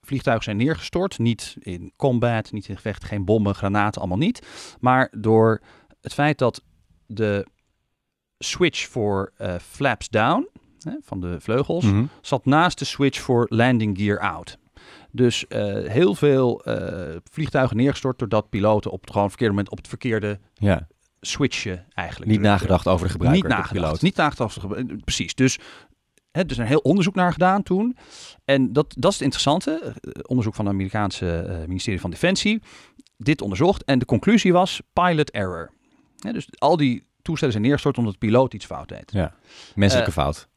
vliegtuigen 0.01 0.43
zijn 0.43 0.57
neergestort. 0.57 1.19
Niet 1.19 1.55
in 1.59 1.93
combat, 1.95 2.51
niet 2.51 2.67
in 2.67 2.75
gevecht, 2.75 3.03
geen 3.03 3.25
bommen, 3.25 3.55
granaten, 3.55 4.01
allemaal 4.01 4.17
niet. 4.17 4.47
Maar 4.79 5.11
door 5.17 5.61
het 6.07 6.15
feit 6.15 6.37
dat 6.37 6.61
de 7.05 7.45
switch 8.37 8.87
voor 8.87 9.31
eh, 9.37 9.55
flaps 9.55 10.09
down, 10.09 10.47
hè, 10.79 10.91
van 11.01 11.19
de 11.21 11.39
vleugels, 11.39 11.83
Mhm. 11.85 12.05
zat 12.21 12.45
naast 12.45 12.79
de 12.79 12.85
switch 12.85 13.19
voor 13.21 13.45
landing 13.49 13.97
gear 13.97 14.19
out. 14.19 14.57
Dus 15.11 15.47
eh, 15.47 15.61
heel 15.89 16.15
veel 16.15 16.63
eh, 16.63 17.15
vliegtuigen 17.31 17.77
neergestort 17.77 18.19
doordat 18.19 18.49
piloten 18.49 18.91
op 18.91 19.01
het 19.01 19.11
gewoon 19.11 19.27
verkeerde 19.29 19.53
moment 19.53 19.71
op 19.71 19.77
het 19.77 19.87
verkeerde 19.87 20.39
Ja, 20.53 20.87
switchen 21.21 21.85
eigenlijk. 21.93 22.31
niet 22.31 22.39
nagedacht 22.39 22.87
over 22.87 23.05
de 23.05 23.11
gebruiker. 23.11 23.41
Niet 23.43 23.51
de 23.51 23.57
nagedacht. 23.57 23.83
piloot. 23.85 24.01
Niet 24.01 24.15
nagedacht. 24.15 24.63
over 24.63 24.87
de 24.87 24.95
Precies. 25.03 25.35
Dus 25.35 25.57
hè, 26.31 26.41
er 26.41 26.51
is 26.51 26.57
een 26.57 26.65
heel 26.65 26.79
onderzoek 26.79 27.15
naar 27.15 27.31
gedaan 27.31 27.63
toen. 27.63 27.97
En 28.45 28.73
dat, 28.73 28.93
dat 28.97 29.11
is 29.11 29.17
het 29.17 29.23
interessante. 29.23 29.93
Onderzoek 30.21 30.55
van 30.55 30.65
het 30.65 30.73
Amerikaanse 30.73 31.63
ministerie 31.67 31.99
van 32.01 32.09
Defensie. 32.09 32.61
Dit 33.17 33.41
onderzocht. 33.41 33.83
En 33.83 33.99
de 33.99 34.05
conclusie 34.05 34.53
was 34.53 34.81
pilot 34.93 35.31
error. 35.31 35.71
Dus 36.17 36.47
al 36.57 36.77
die 36.77 37.05
toestellen 37.21 37.51
zijn 37.53 37.63
neergestort 37.65 37.97
omdat 37.97 38.13
de 38.13 38.19
piloot 38.19 38.53
iets 38.53 38.65
fout 38.65 38.87
deed. 38.87 39.11
Ja, 39.11 39.33
menselijke 39.75 40.09
Eh, 40.09 40.15
fout. 40.17 40.47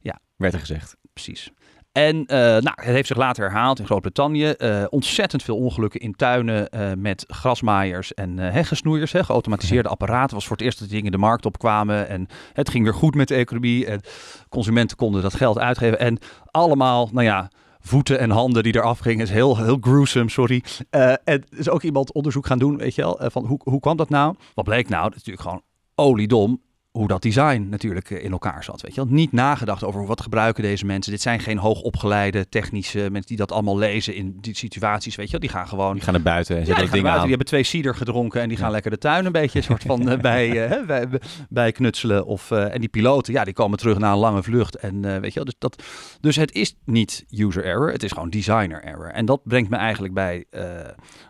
ja. 0.00 0.18
Werd 0.36 0.52
er 0.52 0.60
gezegd. 0.60 0.96
Precies. 1.12 1.50
En 1.92 2.16
uh, 2.16 2.26
nou, 2.36 2.62
het 2.74 2.84
heeft 2.84 3.06
zich 3.06 3.16
later 3.16 3.44
herhaald 3.44 3.78
in 3.78 3.84
Groot-Brittannië. 3.86 4.54
Uh, 4.58 4.84
ontzettend 4.88 5.42
veel 5.42 5.56
ongelukken 5.56 6.00
in 6.00 6.14
tuinen 6.14 6.68
uh, 6.74 6.92
met 6.96 7.24
grasmaaiers 7.28 8.14
en 8.14 8.38
heggensnoeiers. 8.38 9.12
Hè. 9.12 9.24
Geautomatiseerde 9.24 9.88
apparaten 9.88 10.34
was 10.34 10.46
voor 10.46 10.56
het 10.56 10.64
eerst 10.64 10.78
dat 10.78 10.88
die 10.88 10.96
dingen 10.96 11.12
de 11.12 11.18
markt 11.18 11.46
opkwamen. 11.46 12.08
En 12.08 12.26
het 12.52 12.70
ging 12.70 12.84
weer 12.84 12.94
goed 12.94 13.14
met 13.14 13.28
de 13.28 13.34
economie. 13.34 13.86
En 13.86 14.00
consumenten 14.48 14.96
konden 14.96 15.22
dat 15.22 15.34
geld 15.34 15.58
uitgeven. 15.58 15.98
En 15.98 16.18
allemaal, 16.44 17.08
nou 17.12 17.24
ja, 17.26 17.50
voeten 17.80 18.18
en 18.18 18.30
handen 18.30 18.62
die 18.62 18.74
eraf 18.76 18.98
gingen. 18.98 19.24
is 19.24 19.30
heel, 19.30 19.56
heel 19.56 19.78
gruesome, 19.80 20.30
sorry. 20.30 20.62
Uh, 20.90 21.12
en 21.24 21.44
is 21.48 21.68
ook 21.68 21.82
iemand 21.82 22.12
onderzoek 22.12 22.46
gaan 22.46 22.58
doen, 22.58 22.76
weet 22.76 22.94
je 22.94 23.02
wel, 23.02 23.20
van 23.22 23.46
hoe, 23.46 23.60
hoe 23.64 23.80
kwam 23.80 23.96
dat 23.96 24.08
nou? 24.08 24.34
Wat 24.54 24.64
bleek 24.64 24.88
nou? 24.88 25.02
Dat 25.02 25.16
is 25.16 25.24
natuurlijk 25.24 25.48
gewoon 25.48 25.62
oliedom 25.94 26.60
hoe 26.90 27.08
dat 27.08 27.22
design 27.22 27.66
natuurlijk 27.70 28.10
eh, 28.10 28.24
in 28.24 28.32
elkaar 28.32 28.64
zat. 28.64 28.80
Weet 28.80 28.94
je 28.94 29.04
wel? 29.04 29.12
Niet 29.12 29.32
nagedacht 29.32 29.84
over 29.84 30.06
wat 30.06 30.20
gebruiken 30.20 30.62
deze 30.62 30.86
mensen. 30.86 31.12
Dit 31.12 31.20
zijn 31.20 31.40
geen 31.40 31.58
hoogopgeleide 31.58 32.48
technische 32.48 32.98
mensen 32.98 33.26
die 33.26 33.36
dat 33.36 33.52
allemaal 33.52 33.78
lezen 33.78 34.14
in 34.14 34.38
die 34.40 34.56
situaties. 34.56 35.16
Weet 35.16 35.26
je 35.26 35.30
wel? 35.32 35.40
Die 35.40 35.50
gaan 35.50 35.68
gewoon. 35.68 35.94
Die 35.94 36.02
gaan 36.02 36.12
naar 36.12 36.22
buiten 36.22 36.56
en 36.56 36.66
zetten 36.66 36.84
ja, 36.84 36.90
dingen 36.90 37.10
aan. 37.10 37.20
Die 37.20 37.28
hebben 37.28 37.46
twee 37.46 37.62
cider 37.62 37.94
gedronken 37.94 38.40
en 38.40 38.48
die 38.48 38.56
gaan 38.56 38.70
lekker 38.70 38.90
de 38.90 38.98
tuin 38.98 39.26
een 39.26 39.32
beetje 39.32 39.62
soort 39.62 39.82
van 39.82 40.10
uh, 40.10 40.18
bij, 40.30 40.70
uh, 40.70 40.86
bij, 40.86 41.08
bij, 41.48 41.72
knutselen. 41.72 42.26
Of, 42.26 42.50
uh, 42.50 42.74
en 42.74 42.80
die 42.80 42.88
piloten, 42.88 43.32
ja, 43.32 43.44
die 43.44 43.54
komen 43.54 43.78
terug 43.78 43.98
na 43.98 44.12
een 44.12 44.18
lange 44.18 44.42
vlucht. 44.42 44.76
En 44.76 45.20
weet 45.20 45.32
je 45.32 45.34
wel, 45.34 45.44
dus, 45.44 45.54
dat, 45.58 45.82
dus 46.20 46.36
het 46.36 46.52
is 46.52 46.76
niet 46.84 47.24
user 47.30 47.64
error, 47.64 47.92
het 47.92 48.02
is 48.02 48.12
gewoon 48.12 48.30
designer 48.30 48.82
error. 48.82 49.10
En 49.10 49.24
dat 49.26 49.40
brengt 49.44 49.70
me 49.70 49.76
eigenlijk 49.76 50.14
bij 50.14 50.44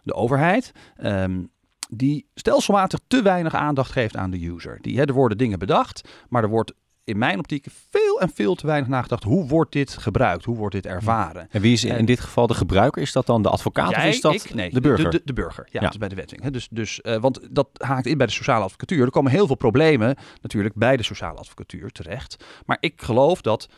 de 0.03 0.15
overheid. 0.15 0.73
Um, 1.05 1.51
die 1.91 2.27
stelselmatig 2.35 3.01
te 3.07 3.23
weinig 3.23 3.55
aandacht 3.55 3.93
geeft 3.93 4.17
aan 4.17 4.31
de 4.31 4.47
user. 4.47 4.79
Die, 4.81 4.99
hè, 4.99 5.05
er 5.05 5.13
worden 5.13 5.39
dingen 5.39 5.59
bedacht, 5.59 6.09
maar 6.29 6.43
er 6.43 6.49
wordt 6.49 6.73
in 7.05 7.19
mijn 7.19 7.39
optiek 7.39 7.67
veel 7.91 8.21
en 8.21 8.31
veel 8.35 8.55
te 8.55 8.67
weinig 8.67 8.89
nagedacht. 8.89 9.25
Hoe 9.25 9.49
wordt 9.49 9.73
dit 9.73 9.97
gebruikt? 9.97 10.45
Hoe 10.45 10.57
wordt 10.57 10.75
dit 10.75 10.87
ervaren? 10.87 11.49
En 11.51 11.61
wie 11.61 11.73
is 11.73 11.85
in 11.85 12.05
dit 12.05 12.21
geval 12.21 12.47
de 12.47 12.55
gebruiker? 12.55 13.03
Is 13.03 13.13
dat 13.13 13.27
dan 13.27 13.43
de 13.43 13.49
advocaat 13.49 13.91
jij, 13.91 14.09
of 14.09 14.15
is 14.15 14.21
dat 14.21 14.35
ik? 14.35 14.55
Nee, 14.55 14.71
de 14.71 14.81
burger? 14.81 15.11
De, 15.11 15.17
de, 15.17 15.23
de 15.25 15.33
burger, 15.33 15.65
ja, 15.65 15.71
ja. 15.73 15.81
Dat 15.81 15.91
is 15.91 15.99
bij 15.99 16.09
de 16.09 16.15
wetting. 16.15 16.51
Dus, 16.51 16.69
dus, 16.71 17.01
uh, 17.03 17.17
want 17.17 17.41
dat 17.51 17.69
haakt 17.73 18.07
in 18.07 18.17
bij 18.17 18.27
de 18.27 18.33
sociale 18.33 18.65
advocatuur. 18.65 19.05
Er 19.05 19.11
komen 19.11 19.31
heel 19.31 19.47
veel 19.47 19.57
problemen 19.57 20.17
natuurlijk 20.41 20.75
bij 20.75 20.97
de 20.97 21.03
sociale 21.03 21.39
advocatuur 21.39 21.91
terecht. 21.91 22.45
Maar 22.67 22.77
ik 22.81 23.03
geloof 23.03 23.41
dat 23.41 23.69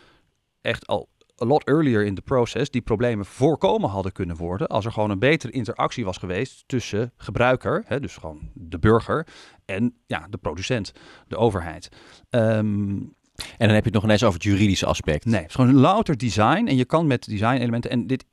echt 0.61 0.87
al 0.87 1.09
a 1.43 1.45
lot 1.45 1.69
earlier 1.69 2.05
in 2.05 2.15
the 2.15 2.23
process 2.23 2.71
die 2.71 2.81
problemen 2.81 3.27
voorkomen 3.27 3.91
hadden 3.91 4.13
kunnen 4.13 4.37
worden 4.37 4.69
als 4.69 4.85
er 4.85 4.93
gewoon 4.93 5.11
een 5.11 5.19
betere 5.19 5.53
interactie 5.53 6.05
was 6.05 6.17
geweest 6.17 6.65
tussen 6.67 7.13
gebruiker, 7.17 7.83
hè, 7.87 8.01
dus 8.01 8.17
gewoon 8.17 8.51
de 8.55 8.79
burger, 8.79 9.27
en 9.65 9.95
ja, 10.07 10.27
de 10.31 10.39
producent, 10.39 10.93
de 11.29 11.37
overheid. 11.37 11.89
Um, 12.31 13.15
en 13.37 13.67
dan 13.67 13.69
heb 13.69 13.85
je 13.85 13.91
het 13.91 13.93
nog 13.93 14.05
ineens 14.05 14.23
over 14.23 14.35
het 14.35 14.49
juridische 14.49 14.87
aspect. 14.87 15.25
Nee, 15.25 15.41
het 15.41 15.49
is 15.49 15.55
gewoon 15.55 15.75
louter 15.75 16.17
design. 16.17 16.67
En 16.67 16.77
je 16.77 16.85
kan 16.85 17.07
met 17.07 17.25
design 17.25 17.57
elementen. 17.57 17.91
En 17.91 18.07
dit. 18.07 18.25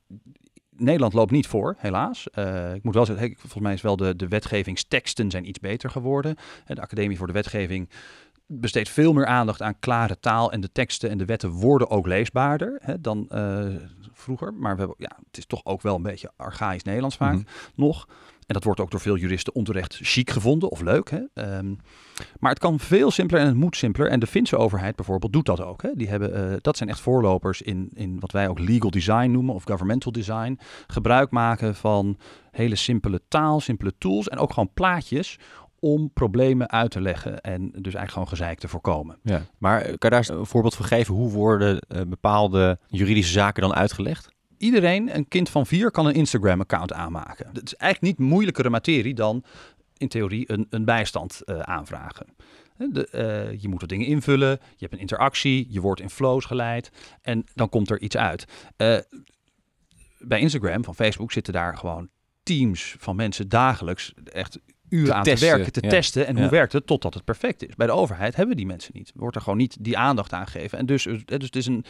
Nederland 0.76 1.12
loopt 1.12 1.30
niet 1.30 1.46
voor, 1.46 1.76
helaas. 1.78 2.26
Uh, 2.34 2.74
ik 2.74 2.82
moet 2.82 2.94
wel 2.94 3.06
zeggen, 3.06 3.34
volgens 3.38 3.62
mij 3.62 3.72
is 3.72 3.80
wel 3.80 3.96
de, 3.96 4.16
de 4.16 4.28
wetgevingsteksten 4.28 5.30
zijn 5.30 5.48
iets 5.48 5.58
beter 5.58 5.90
geworden. 5.90 6.36
De 6.66 6.80
Academie 6.80 7.16
voor 7.16 7.26
de 7.26 7.32
Wetgeving 7.32 7.88
besteedt 8.52 8.88
veel 8.88 9.12
meer 9.12 9.26
aandacht 9.26 9.62
aan 9.62 9.78
klare 9.78 10.20
taal 10.20 10.52
en 10.52 10.60
de 10.60 10.72
teksten 10.72 11.10
en 11.10 11.18
de 11.18 11.24
wetten 11.24 11.50
worden 11.50 11.90
ook 11.90 12.06
leesbaarder 12.06 12.78
hè, 12.82 13.00
dan 13.00 13.28
uh, 13.32 13.66
vroeger. 14.12 14.54
Maar 14.54 14.72
we 14.72 14.78
hebben, 14.78 14.96
ja, 14.98 15.16
het 15.26 15.38
is 15.38 15.46
toch 15.46 15.64
ook 15.64 15.82
wel 15.82 15.96
een 15.96 16.02
beetje 16.02 16.30
archaïs 16.36 16.82
Nederlands 16.82 17.16
vaak 17.16 17.32
mm 17.32 17.44
-hmm. 17.44 17.72
nog. 17.74 18.06
En 18.50 18.56
dat 18.56 18.64
wordt 18.64 18.80
ook 18.80 18.90
door 18.90 19.00
veel 19.00 19.16
juristen 19.16 19.54
onterecht 19.54 19.98
chic 20.02 20.30
gevonden 20.30 20.70
of 20.70 20.80
leuk. 20.80 21.10
Hè? 21.10 21.56
Um, 21.58 21.78
maar 22.38 22.50
het 22.50 22.58
kan 22.58 22.78
veel 22.78 23.10
simpeler 23.10 23.42
en 23.42 23.48
het 23.48 23.56
moet 23.56 23.76
simpeler. 23.76 24.10
En 24.10 24.20
de 24.20 24.26
Finse 24.26 24.56
overheid 24.56 24.96
bijvoorbeeld 24.96 25.32
doet 25.32 25.46
dat 25.46 25.60
ook. 25.60 25.82
Hè? 25.82 25.90
Die 25.94 26.08
hebben, 26.08 26.50
uh, 26.50 26.56
dat 26.60 26.76
zijn 26.76 26.88
echt 26.88 27.00
voorlopers 27.00 27.62
in, 27.62 27.90
in 27.94 28.20
wat 28.20 28.32
wij 28.32 28.48
ook 28.48 28.58
legal 28.58 28.90
design 28.90 29.30
noemen 29.30 29.54
of 29.54 29.62
governmental 29.64 30.12
design. 30.12 30.58
Gebruik 30.86 31.30
maken 31.30 31.74
van 31.74 32.18
hele 32.50 32.76
simpele 32.76 33.20
taal, 33.28 33.60
simpele 33.60 33.92
tools 33.98 34.28
en 34.28 34.38
ook 34.38 34.52
gewoon 34.52 34.72
plaatjes 34.74 35.38
om 35.80 36.12
problemen 36.12 36.70
uit 36.70 36.90
te 36.90 37.00
leggen 37.00 37.40
en 37.40 37.60
dus 37.60 37.94
eigenlijk 37.94 38.10
gewoon 38.12 38.28
gezeik 38.28 38.58
te 38.58 38.68
voorkomen. 38.68 39.18
Ja. 39.22 39.42
Maar 39.58 39.82
kan 39.82 39.96
je 39.98 40.08
daar 40.10 40.28
een 40.28 40.46
voorbeeld 40.46 40.74
van 40.74 40.84
geven? 40.84 41.14
Hoe 41.14 41.30
worden 41.30 41.86
uh, 41.88 42.00
bepaalde 42.06 42.78
juridische 42.86 43.32
zaken 43.32 43.62
dan 43.62 43.74
uitgelegd? 43.74 44.28
Iedereen, 44.58 45.14
een 45.16 45.28
kind 45.28 45.48
van 45.48 45.66
vier, 45.66 45.90
kan 45.90 46.06
een 46.06 46.14
Instagram-account 46.14 46.92
aanmaken. 46.92 47.46
Het 47.52 47.66
is 47.66 47.74
eigenlijk 47.74 48.18
niet 48.18 48.28
moeilijkere 48.28 48.70
materie 48.70 49.14
dan 49.14 49.44
in 49.96 50.08
theorie 50.08 50.52
een, 50.52 50.66
een 50.70 50.84
bijstand 50.84 51.40
uh, 51.44 51.58
aanvragen. 51.58 52.26
De, 52.76 53.08
uh, 53.52 53.60
je 53.60 53.68
moet 53.68 53.82
er 53.82 53.88
dingen 53.88 54.06
invullen, 54.06 54.48
je 54.50 54.76
hebt 54.78 54.92
een 54.92 54.98
interactie, 54.98 55.66
je 55.68 55.80
wordt 55.80 56.00
in 56.00 56.10
flows 56.10 56.44
geleid 56.44 56.90
en 57.22 57.44
dan 57.54 57.68
komt 57.68 57.90
er 57.90 58.00
iets 58.00 58.16
uit. 58.16 58.44
bij 60.18 60.40
Instagram 60.40 60.84
van 60.84 60.94
Facebook 60.94 61.32
zitten 61.32 61.52
daar 61.52 61.76
gewoon 61.76 62.08
teams 62.42 62.96
van 62.98 63.16
mensen 63.16 63.48
dagelijks 63.48 64.14
echt 64.24 64.58
uren 64.90 65.06
te 65.06 65.14
aan 65.14 65.22
testen, 65.22 65.48
te 65.48 65.54
werken, 65.54 65.72
te 65.72 65.82
ja. 65.82 65.88
testen. 65.88 66.26
En 66.26 66.34
ja. 66.34 66.40
hoe 66.40 66.50
werkt 66.50 66.72
het 66.72 66.86
totdat 66.86 67.14
het 67.14 67.24
perfect 67.24 67.68
is. 67.68 67.74
Bij 67.74 67.86
de 67.86 67.92
overheid 67.92 68.36
hebben 68.36 68.54
we 68.54 68.60
die 68.60 68.70
mensen 68.70 68.90
niet. 68.94 69.12
Wordt 69.14 69.36
er 69.36 69.42
gewoon 69.42 69.58
niet 69.58 69.76
die 69.80 69.98
aandacht 69.98 70.32
aan 70.32 70.46
gegeven. 70.46 70.78
En 70.78 70.86
dus, 70.86 71.02
dus 71.24 71.44
het 71.44 71.56
is 71.56 71.66
een, 71.66 71.84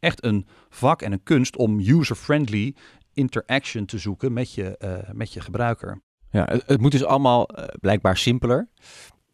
echt 0.00 0.24
een 0.24 0.46
vak 0.68 1.02
en 1.02 1.12
een 1.12 1.22
kunst 1.22 1.56
om 1.56 1.78
user-friendly 1.80 2.74
interaction 3.12 3.84
te 3.84 3.98
zoeken 3.98 4.32
met 4.32 4.52
je, 4.52 4.78
uh, 4.84 5.12
met 5.12 5.32
je 5.32 5.40
gebruiker. 5.40 6.02
Ja, 6.30 6.44
het, 6.44 6.62
het 6.66 6.80
moet 6.80 6.92
dus 6.92 7.04
allemaal 7.04 7.58
uh, 7.58 7.64
blijkbaar 7.80 8.16
simpeler. 8.16 8.68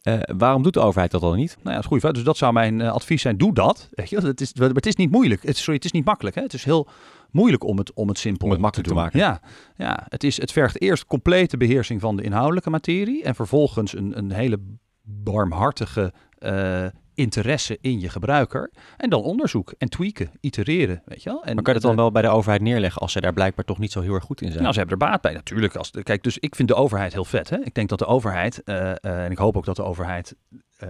Uh, 0.03 0.21
waarom 0.37 0.63
doet 0.63 0.75
de 0.75 0.81
overheid 0.81 1.11
dat 1.11 1.21
dan 1.21 1.37
niet? 1.37 1.57
Nou 1.57 1.69
ja, 1.69 1.75
dat 1.83 1.93
is 1.93 2.03
goed. 2.03 2.15
Dus 2.15 2.25
dat 2.25 2.37
zou 2.37 2.53
mijn 2.53 2.81
advies 2.81 3.23
zijn. 3.23 3.37
Doe 3.37 3.55
dat. 3.55 3.89
Weet 3.91 4.11
je? 4.11 4.17
Het, 4.21 4.41
is, 4.41 4.53
het 4.59 4.87
is 4.87 4.97
niet 4.97 5.11
moeilijk. 5.11 5.43
Het, 5.43 5.57
sorry, 5.57 5.75
het 5.75 5.85
is 5.85 5.93
niet 5.93 6.05
makkelijk. 6.05 6.37
Hè? 6.37 6.43
Het 6.43 6.55
is 6.55 6.65
heel 6.65 6.89
moeilijk 7.33 7.65
om 7.65 7.79
het, 7.79 7.93
om 7.93 8.09
het 8.09 8.19
simpel 8.19 8.47
om 8.47 8.53
het 8.53 8.61
makkelijk 8.61 8.89
te, 8.89 8.95
maken. 8.95 9.19
Ja, 9.19 9.41
ja 9.77 10.07
het, 10.09 10.25
is, 10.25 10.41
het 10.41 10.53
vergt 10.53 10.81
eerst 10.81 11.07
complete 11.07 11.57
beheersing 11.57 12.01
van 12.01 12.17
de 12.17 12.23
inhoudelijke 12.23 12.71
materie. 12.71 13.23
En 13.23 13.35
vervolgens 13.35 13.97
een, 13.97 14.19
een 14.19 14.33
hele 14.33 14.59
barmhartige 15.03 16.13
uh, 16.39 16.87
interesse 17.15 17.79
in 17.81 18.01
je 18.01 18.09
gebruiker. 18.09 18.71
En 18.97 19.11
dan 19.11 19.23
onderzoek 19.23 19.75
en 19.79 19.89
tweaken, 19.89 20.31
itereren, 20.41 21.03
weet 21.05 21.23
je 21.23 21.31
wel. 21.31 21.45
En 21.45 21.55
maar 21.55 21.65
kan 21.65 21.75
je 21.75 21.81
dat 21.81 21.89
dan 21.89 21.99
wel 21.99 22.11
bij 22.13 22.23
de 22.23 22.29
overheid 22.29 22.63
neerleggen 22.63 23.01
als 23.01 23.13
ze 23.13 23.21
daar 23.21 23.33
blijkbaar 23.33 23.65
toch 23.65 23.79
niet 23.79 23.93
zo 23.93 24.01
heel 24.01 24.15
erg 24.15 24.25
goed 24.25 24.41
in 24.41 24.51
zijn? 24.51 24.63
Nou, 24.63 24.73
ze 24.73 24.79
hebben 24.79 24.99
er 24.99 25.07
baat 25.07 25.21
bij, 25.21 25.33
natuurlijk. 25.33 25.77
Als 25.77 25.91
de, 25.91 26.03
kijk, 26.03 26.23
dus 26.23 26.39
ik 26.39 26.55
vind 26.55 26.69
de 26.69 26.75
overheid 26.75 27.13
heel 27.13 27.25
vet. 27.25 27.51
Hè? 27.51 27.65
Ik 27.65 27.75
denk 27.75 27.89
dat 27.89 27.99
de 27.99 28.07
overheid, 28.07 28.63
uh, 28.65 28.77
uh, 28.77 29.25
en 29.25 29.31
ik 29.31 29.39
hoop 29.39 29.57
ook 29.57 29.65
dat 29.65 29.77
de 29.77 29.85
overheid 29.85 30.37
uh, 30.83 30.89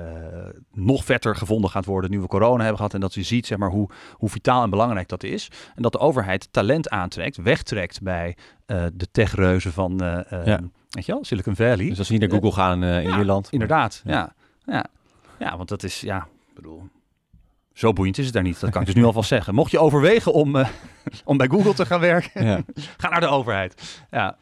nog 0.73 1.05
vetter 1.05 1.37
gevonden 1.37 1.71
gaat 1.71 1.85
worden 1.85 2.11
nu 2.11 2.21
we 2.21 2.27
corona 2.27 2.59
hebben 2.59 2.77
gehad. 2.77 2.95
En 2.95 3.01
dat 3.01 3.15
je 3.15 3.23
ziet 3.23 3.47
zeg 3.47 3.59
maar, 3.59 3.71
hoe, 3.71 3.89
hoe 4.13 4.29
vitaal 4.29 4.63
en 4.63 4.71
belangrijk 4.71 5.09
dat 5.09 5.23
is. 5.23 5.51
En 5.75 5.83
dat 5.83 5.93
de 5.93 5.99
overheid 5.99 6.49
talent 6.51 6.91
aantrekt, 6.91 7.37
wegtrekt 7.37 8.03
bij 8.03 8.37
de 8.67 9.07
techreuzen 9.13 9.73
van 9.73 9.95
ja. 10.45 10.61
weet 10.91 11.07
je 11.07 11.13
wel, 11.13 11.25
Silicon 11.25 11.57
Valley. 11.57 11.89
Dus 11.89 11.99
als 11.99 12.09
we 12.09 12.15
niet 12.15 12.23
naar 12.23 12.41
Google 12.41 12.53
gaan 12.53 12.85
in 12.85 13.03
ja, 13.03 13.19
Ierland. 13.19 13.49
Inderdaad, 13.51 14.03
ja. 14.05 14.13
ja. 14.13 14.33
ja. 14.73 14.87
Ja, 15.39 15.57
want 15.57 15.69
dat 15.69 15.83
is, 15.83 16.01
ja, 16.01 16.29
bedoel, 16.55 16.89
zo 17.73 17.93
boeiend 17.93 18.19
is 18.19 18.25
het 18.25 18.35
daar 18.35 18.43
niet. 18.43 18.61
Dat 18.61 18.71
kan 18.71 18.81
ik 18.81 18.87
dus 18.87 18.97
nu 18.97 19.05
alvast 19.05 19.29
zeggen. 19.29 19.55
Mocht 19.55 19.71
je 19.71 19.79
overwegen 19.79 20.33
om, 20.33 20.57
uh, 20.57 20.69
om 21.25 21.37
bij 21.37 21.49
Google 21.49 21.75
te 21.75 21.87
gaan 21.87 22.01
werken, 22.01 22.45
ja. 22.45 22.61
ga 22.99 23.09
naar 23.09 23.21
de 23.21 23.27
overheid. 23.27 24.03
Ja, 24.11 24.37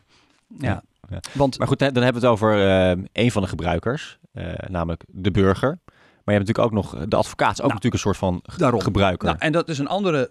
ja. 0.58 0.82
ja. 1.08 1.20
Want, 1.32 1.58
maar 1.58 1.66
goed, 1.66 1.78
dan 1.78 1.92
hebben 1.94 2.22
we 2.22 2.26
het 2.26 2.36
over 2.36 2.56
uh, 2.96 3.04
een 3.12 3.30
van 3.30 3.42
de 3.42 3.48
gebruikers, 3.48 4.18
uh, 4.19 4.19
namelijk 4.68 5.04
de 5.06 5.30
burger. 5.30 5.78
Maar 6.24 6.34
je 6.34 6.44
hebt 6.44 6.46
natuurlijk 6.46 6.88
ook 6.90 6.92
nog, 6.92 7.08
de 7.08 7.16
advocaat 7.16 7.52
is 7.52 7.60
ook 7.60 7.70
nou, 7.70 7.74
natuurlijk 7.74 7.94
een 7.94 8.12
soort 8.12 8.16
van 8.16 8.42
daarom. 8.56 8.80
gebruiker. 8.80 9.26
Nou, 9.26 9.38
en 9.40 9.52
dat 9.52 9.68
is 9.68 9.78
een 9.78 9.88
andere 9.88 10.30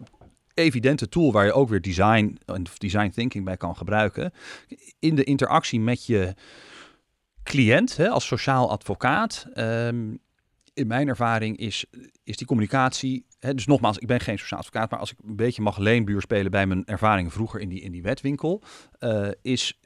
evidente 0.54 1.10
tool 1.10 1.32
waar 1.32 1.46
je 1.46 1.54
ook 1.54 1.70
weer 1.70 1.82
design 1.82 2.38
en 2.46 2.64
design 2.78 3.10
thinking 3.10 3.46
bij 3.46 3.58
kan 3.58 3.76
gebruiken. 3.76 4.32
In 5.00 5.16
de 5.16 5.24
interactie 5.24 5.80
met 5.80 6.06
je 6.06 6.34
cliënt, 7.44 7.98
hè, 7.98 8.10
als 8.10 8.26
sociaal 8.26 8.70
advocaat, 8.70 9.48
um, 9.56 10.20
in 10.74 10.88
mijn 10.88 11.08
ervaring 11.08 11.58
is, 11.58 11.86
is 12.24 12.38
die 12.38 12.48
communicatie. 12.48 13.26
Hè, 13.40 13.54
dus 13.54 13.66
nogmaals, 13.66 13.98
ik 13.98 14.08
ben 14.08 14.20
geen 14.20 14.40
sociaal 14.40 14.60
advocaat, 14.60 14.90
maar 14.90 15.00
als 15.00 15.12
ik 15.12 15.18
een 15.28 15.36
beetje 15.36 15.62
mag 15.62 15.78
leenbuur 15.78 16.22
spelen 16.22 16.52
bij 16.52 16.66
mijn 16.66 16.86
ervaringen 16.86 17.32
vroeger 17.32 17.60
in 17.60 17.70
die, 17.70 17.82
in 17.82 17.92
die 17.92 18.02
wetwinkel, 18.02 18.64
uh, 19.00 19.28
is 19.42 19.80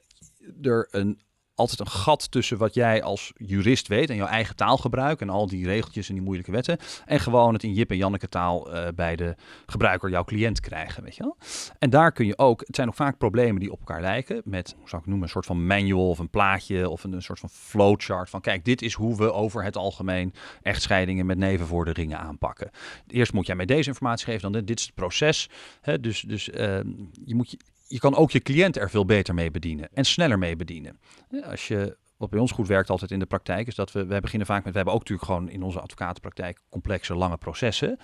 er 0.61 0.87
een 0.91 1.19
altijd 1.55 1.79
een 1.79 1.87
gat 1.87 2.31
tussen 2.31 2.57
wat 2.57 2.73
jij 2.73 3.03
als 3.03 3.31
jurist 3.35 3.87
weet 3.87 4.09
en 4.09 4.15
jouw 4.15 4.27
eigen 4.27 4.55
taalgebruik 4.55 5.21
en 5.21 5.29
al 5.29 5.47
die 5.47 5.65
regeltjes 5.65 6.07
en 6.07 6.13
die 6.13 6.23
moeilijke 6.23 6.51
wetten 6.51 6.77
en 7.05 7.19
gewoon 7.19 7.53
het 7.53 7.63
in 7.63 7.73
Jip 7.73 7.91
en 7.91 7.97
Janneke 7.97 8.29
taal 8.29 8.73
uh, 8.73 8.87
bij 8.95 9.15
de 9.15 9.35
gebruiker, 9.65 10.09
jouw 10.09 10.23
cliënt 10.23 10.59
krijgen, 10.59 11.03
weet 11.03 11.15
je 11.15 11.23
wel. 11.23 11.37
En 11.79 11.89
daar 11.89 12.11
kun 12.11 12.25
je 12.25 12.37
ook, 12.37 12.59
het 12.65 12.75
zijn 12.75 12.87
ook 12.87 12.95
vaak 12.95 13.17
problemen 13.17 13.59
die 13.59 13.71
op 13.71 13.79
elkaar 13.79 14.01
lijken 14.01 14.41
met, 14.45 14.75
hoe 14.77 14.89
zou 14.89 15.01
ik 15.01 15.07
noemen, 15.07 15.25
een 15.25 15.33
soort 15.33 15.45
van 15.45 15.65
manual 15.65 16.09
of 16.09 16.19
een 16.19 16.29
plaatje 16.29 16.89
of 16.89 17.03
een, 17.03 17.21
soort 17.21 17.39
van 17.39 17.49
flowchart 17.49 18.29
van 18.29 18.41
kijk, 18.41 18.65
dit 18.65 18.81
is 18.81 18.93
hoe 18.93 19.17
we 19.17 19.33
over 19.33 19.63
het 19.63 19.77
algemeen 19.77 20.33
echtscheidingen 20.61 21.25
met 21.25 21.37
nevenvorderingen 21.37 22.19
aanpakken. 22.19 22.69
Eerst 23.07 23.33
moet 23.33 23.45
jij 23.45 23.55
mij 23.55 23.65
deze 23.65 23.89
informatie 23.89 24.25
geven, 24.25 24.51
dan 24.51 24.65
dit 24.65 24.79
is 24.79 24.85
het 24.85 24.95
proces. 24.95 25.49
Hè, 25.81 25.99
dus 25.99 26.21
dus 26.21 26.49
uh, 26.49 26.79
je 27.25 27.35
moet 27.35 27.51
je 27.51 27.57
je 27.93 27.99
kan 27.99 28.15
ook 28.15 28.31
je 28.31 28.39
cliënt 28.39 28.77
er 28.77 28.89
veel 28.89 29.05
beter 29.05 29.33
mee 29.33 29.51
bedienen 29.51 29.89
en 29.93 30.05
sneller 30.05 30.39
mee 30.39 30.55
bedienen. 30.55 30.99
Als 31.43 31.67
je, 31.67 31.97
wat 32.17 32.29
bij 32.29 32.39
ons 32.39 32.51
goed 32.51 32.67
werkt 32.67 32.89
altijd 32.89 33.11
in 33.11 33.19
de 33.19 33.25
praktijk, 33.25 33.67
is 33.67 33.75
dat 33.75 33.91
we, 33.91 34.05
wij 34.05 34.19
beginnen 34.19 34.47
vaak 34.47 34.63
met, 34.63 34.71
we 34.71 34.75
hebben 34.75 34.93
ook 34.93 34.99
natuurlijk 34.99 35.27
gewoon 35.27 35.49
in 35.49 35.63
onze 35.63 35.79
advocatenpraktijk 35.79 36.59
complexe, 36.69 37.15
lange 37.15 37.37
processen. 37.37 37.97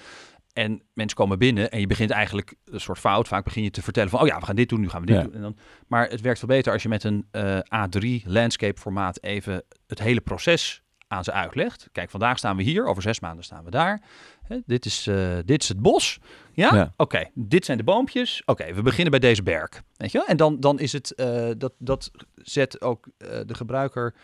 En 0.54 0.82
mensen 0.94 1.18
komen 1.18 1.40
binnen 1.40 1.72
en 1.72 1.80
je 1.80 1.88
begint 1.88 2.10
eigenlijk 2.10 2.56
een 2.66 2.80
soort 2.80 3.00
fout. 3.00 3.28
Vaak 3.28 3.44
begin 3.44 3.64
je 3.64 3.72
te 3.72 3.82
vertellen 3.82 4.10
van, 4.10 4.20
oh 4.22 4.28
ja, 4.28 4.40
we 4.40 4.46
gaan 4.46 4.56
dit 4.56 4.70
doen, 4.70 4.80
nu 4.80 4.90
gaan 4.90 5.02
we 5.02 5.08
dit 5.08 5.16
Ja. 5.16 5.22
doen. 5.24 5.34
En 5.34 5.42
dan, 5.42 5.58
maar 5.88 6.10
het 6.10 6.22
werkt 6.22 6.40
veel 6.40 6.48
beter 6.48 6.74
als 6.74 6.84
je 6.84 6.90
met 6.90 7.04
een 7.04 7.28
eh, 7.32 7.60
A3 7.60 8.26
landscape 8.26 8.80
formaat 8.80 9.24
even 9.24 9.64
het 9.88 10.00
hele 10.00 10.22
proces 10.22 10.82
aan 11.08 11.24
ze 11.24 11.32
uitlegt. 11.32 11.90
Kijk, 11.92 12.10
vandaag 12.10 12.38
staan 12.38 12.56
we 12.56 12.64
hier, 12.64 12.86
over 12.86 13.02
zes 13.02 13.20
maanden 13.20 13.44
staan 13.44 13.64
we 13.64 13.70
daar. 13.70 14.02
Hè, 14.50 14.58
dit, 14.66 14.86
is, 14.86 15.08
eh, 15.08 15.38
dit 15.46 15.62
is 15.62 15.68
het 15.70 15.80
bos. 15.82 16.20
Ja? 16.54 16.76
Ja. 16.76 16.94
Oké, 16.98 17.30
dit 17.34 17.66
zijn 17.66 17.78
de 17.78 17.84
boompjes. 17.84 18.42
Oké, 18.46 18.74
we 18.74 18.82
beginnen 18.82 19.12
bij 19.12 19.20
deze 19.20 19.44
berg. 19.44 19.84
Weet 19.96 20.12
je 20.12 20.18
wel? 20.18 20.28
En 20.28 20.38
dan, 20.38 20.60
dan 20.60 20.80
is 20.80 20.92
het, 20.94 21.12
eh, 21.16 21.50
dat, 21.58 21.74
dat 21.78 22.12
zet 22.36 22.82
ook 22.82 23.08
eh, 23.18 23.40
de 23.46 23.54
gebruiker 23.54 24.16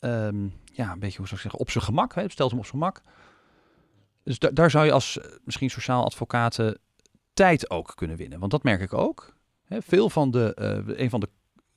ehm, 0.00 0.44
ja, 0.64 0.92
een 0.92 0.98
beetje, 0.98 1.16
hoe 1.18 1.26
zou 1.26 1.34
ik 1.34 1.40
zeggen, 1.40 1.60
op 1.60 1.70
zijn 1.70 1.84
gemak. 1.84 2.14
Hè? 2.14 2.22
Het 2.22 2.32
stelt 2.32 2.50
hem 2.50 2.58
op 2.58 2.66
zijn 2.66 2.78
gemak. 2.78 3.02
Dus 4.24 4.38
da- 4.38 4.50
daar 4.50 4.70
zou 4.70 4.84
je 4.84 4.92
als 4.92 5.18
misschien 5.44 5.70
sociaal 5.70 6.04
advocaten 6.04 6.78
tijd 7.34 7.70
ook 7.70 7.92
kunnen 7.94 8.16
winnen. 8.16 8.38
Want 8.38 8.50
dat 8.50 8.62
merk 8.62 8.80
ik 8.80 8.94
ook. 8.94 9.34
Hè? 9.64 9.82
Veel 9.82 10.10
van 10.10 10.30
de, 10.30 10.52
een 10.96 11.10
van 11.10 11.20
de 11.20 11.28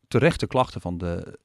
terechte 0.07 0.47
klachten 0.47 0.81
van 0.81 0.97
de 0.97 1.39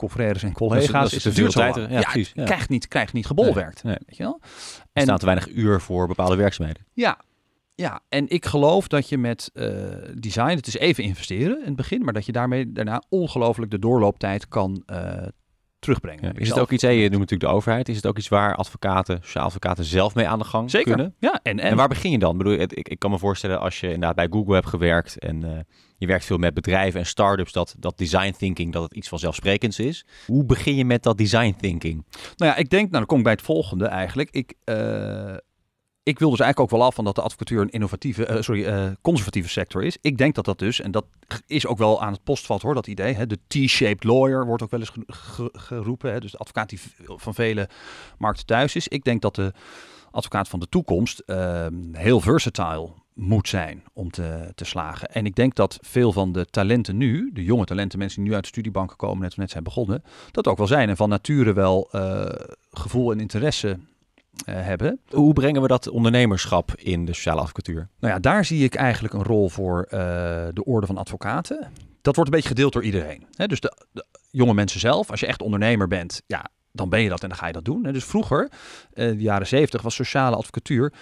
confrères 0.00 0.42
en 0.42 0.52
collega's 0.52 1.10
dat 1.10 1.12
is 1.12 1.24
het 1.24 1.34
duurt 1.34 1.52
ja, 1.52 2.00
precies, 2.00 2.32
ja. 2.34 2.44
Krijgt 2.44 2.68
niet, 2.68 2.88
krijgt 2.88 3.12
niet 3.12 3.26
gebolwerkt. 3.26 3.82
Nee, 3.82 3.92
nee. 3.92 4.02
Weet 4.06 4.16
je 4.16 4.22
wel? 4.22 4.38
Er 4.42 4.88
En 4.92 5.02
staat 5.02 5.20
te 5.20 5.26
weinig 5.26 5.48
uur 5.48 5.80
voor 5.80 6.06
bepaalde 6.06 6.36
werkzaamheden. 6.36 6.86
ja, 6.92 7.18
ja, 7.74 8.00
en 8.08 8.28
ik 8.28 8.46
geloof 8.46 8.88
dat 8.88 9.08
je 9.08 9.18
met 9.18 9.50
eh, 9.54 9.66
design, 10.14 10.56
het 10.56 10.66
is 10.66 10.76
even 10.76 11.04
investeren 11.04 11.58
in 11.58 11.66
het 11.66 11.76
begin, 11.76 12.04
maar 12.04 12.12
dat 12.12 12.26
je 12.26 12.32
daarmee 12.32 12.72
daarna 12.72 13.02
ongelooflijk 13.08 13.70
de 13.70 13.78
doorlooptijd 13.78 14.48
kan 14.48 14.82
eh, 14.86 15.26
terugbrengen. 15.80 16.24
Ja, 16.24 16.40
is 16.40 16.48
het 16.48 16.58
ook 16.58 16.70
iets, 16.70 16.82
hè, 16.82 16.88
je 16.88 17.00
noemt 17.00 17.20
natuurlijk 17.20 17.50
de 17.50 17.56
overheid, 17.56 17.88
is 17.88 17.96
het 17.96 18.06
ook 18.06 18.18
iets 18.18 18.28
waar 18.28 18.54
advocaten, 18.54 19.18
sociaal 19.22 19.44
advocaten 19.44 19.84
zelf 19.84 20.14
mee 20.14 20.28
aan 20.28 20.38
de 20.38 20.44
gang 20.44 20.70
Zeker. 20.70 20.94
kunnen? 20.94 21.14
Ja, 21.18 21.40
en, 21.42 21.58
en, 21.58 21.70
En 21.70 21.76
waar 21.76 21.88
begin 21.88 22.10
je 22.10 22.18
dan? 22.18 22.32
Ik, 22.32 22.38
bedoel, 22.38 22.52
ik, 22.52 22.88
ik 22.88 22.98
kan 22.98 23.10
me 23.10 23.18
voorstellen 23.18 23.60
als 23.60 23.80
je 23.80 23.86
inderdaad 23.86 24.14
bij 24.14 24.26
Google 24.30 24.54
hebt 24.54 24.66
gewerkt 24.66 25.18
en 25.18 25.44
eh, 25.44 25.58
je 25.96 26.06
werkt 26.06 26.24
veel 26.24 26.38
met 26.38 26.54
bedrijven 26.54 27.00
en 27.00 27.06
start-ups, 27.06 27.52
dat, 27.52 27.74
dat 27.78 27.98
design 27.98 28.34
thinking, 28.38 28.72
dat 28.72 28.82
het 28.82 28.94
iets 28.94 29.08
vanzelfsprekends 29.08 29.78
is. 29.78 30.06
Hoe 30.26 30.44
begin 30.44 30.74
je 30.74 30.84
met 30.84 31.02
dat 31.02 31.18
design 31.18 31.54
thinking? 31.60 32.04
Nou 32.36 32.50
ja, 32.50 32.56
ik 32.56 32.70
denk, 32.70 32.82
nou 32.82 32.92
dan 32.92 33.06
kom 33.06 33.18
ik 33.18 33.24
bij 33.24 33.32
het 33.32 33.42
volgende 33.42 33.86
eigenlijk. 33.86 34.30
Ik, 34.30 34.54
eh, 34.64 35.34
ik 36.02 36.18
wil 36.18 36.30
dus 36.30 36.40
eigenlijk 36.40 36.72
ook 36.72 36.78
wel 36.78 36.88
af 36.88 36.94
van 36.94 37.04
dat 37.04 37.14
de 37.14 37.22
advocatuur 37.22 37.60
een 37.60 37.70
innovatieve, 37.70 38.26
eh, 38.26 38.42
sorry, 38.42 38.64
eh, 38.64 38.86
conservatieve 39.00 39.48
sector 39.48 39.82
is. 39.82 39.98
Ik 40.00 40.18
denk 40.18 40.34
dat 40.34 40.44
dat 40.44 40.58
dus, 40.58 40.80
en 40.80 40.90
dat 40.90 41.04
is 41.46 41.66
ook 41.66 41.78
wel 41.78 42.02
aan 42.02 42.12
het 42.12 42.24
postvalt 42.24 42.62
hoor, 42.62 42.74
dat 42.74 42.86
idee. 42.86 43.14
Hè, 43.14 43.26
de 43.26 43.38
T-shaped 43.46 44.04
lawyer 44.04 44.46
wordt 44.46 44.62
ook 44.62 44.70
wel 44.70 44.80
eens 44.80 44.88
ge- 44.90 45.04
ge- 45.06 45.50
geroepen. 45.52 46.12
Hè, 46.12 46.20
dus 46.20 46.30
de 46.30 46.38
advocaat 46.38 46.68
die 46.68 46.80
van 47.04 47.34
vele 47.34 47.68
markten 48.18 48.46
thuis 48.46 48.76
is. 48.76 48.88
Ik 48.88 49.04
denk 49.04 49.22
dat 49.22 49.34
de 49.34 49.52
advocaat 50.10 50.48
van 50.48 50.60
de 50.60 50.68
toekomst 50.68 51.18
eh, 51.18 51.66
heel 51.92 52.20
versatile 52.20 52.88
moet 53.14 53.48
zijn 53.48 53.82
om 53.92 54.10
te, 54.10 54.52
te 54.54 54.64
slagen. 54.64 55.08
En 55.08 55.26
ik 55.26 55.34
denk 55.34 55.54
dat 55.54 55.78
veel 55.80 56.12
van 56.12 56.32
de 56.32 56.46
talenten 56.46 56.96
nu, 56.96 57.30
de 57.32 57.44
jonge 57.44 57.64
talenten, 57.64 57.98
mensen 57.98 58.18
die 58.20 58.28
nu 58.28 58.34
uit 58.34 58.44
de 58.44 58.50
studiebanken 58.50 58.96
komen, 58.96 59.22
net, 59.22 59.36
net 59.36 59.50
zijn 59.50 59.64
begonnen, 59.64 60.02
dat 60.30 60.46
ook 60.46 60.58
wel 60.58 60.66
zijn. 60.66 60.88
En 60.88 60.96
van 60.96 61.08
nature 61.08 61.52
wel 61.52 61.88
eh, 61.90 62.24
gevoel 62.70 63.12
en 63.12 63.20
interesse 63.20 63.78
hebben. 64.44 65.00
Hoe 65.08 65.32
brengen 65.32 65.62
we 65.62 65.68
dat 65.68 65.88
ondernemerschap 65.88 66.72
in 66.74 67.04
de 67.04 67.14
sociale 67.14 67.40
advocatuur? 67.40 67.88
Nou 68.00 68.14
ja, 68.14 68.20
daar 68.20 68.44
zie 68.44 68.64
ik 68.64 68.74
eigenlijk 68.74 69.14
een 69.14 69.22
rol 69.22 69.48
voor 69.48 69.82
eh, 69.82 69.98
de 70.52 70.64
orde 70.64 70.86
van 70.86 70.96
advocaten. 70.96 71.72
Dat 72.02 72.16
wordt 72.16 72.30
een 72.30 72.36
beetje 72.36 72.54
gedeeld 72.54 72.72
door 72.72 72.84
iedereen. 72.84 73.26
Hè? 73.34 73.46
Dus 73.46 73.60
de, 73.60 73.76
de 73.92 74.04
jonge 74.30 74.54
mensen 74.54 74.80
zelf, 74.80 75.10
als 75.10 75.20
je 75.20 75.26
echt 75.26 75.42
ondernemer 75.42 75.88
bent, 75.88 76.22
ja, 76.26 76.46
dan 76.72 76.88
ben 76.88 77.00
je 77.00 77.08
dat 77.08 77.22
en 77.22 77.28
dan 77.28 77.38
ga 77.38 77.46
je 77.46 77.52
dat 77.52 77.64
doen. 77.64 77.84
Hè? 77.84 77.92
Dus 77.92 78.04
vroeger, 78.04 78.50
eh, 78.92 79.06
de 79.06 79.16
jaren 79.16 79.46
zeventig, 79.46 79.82
was 79.82 79.94
sociale 79.94 80.36
advocatuur 80.36 80.92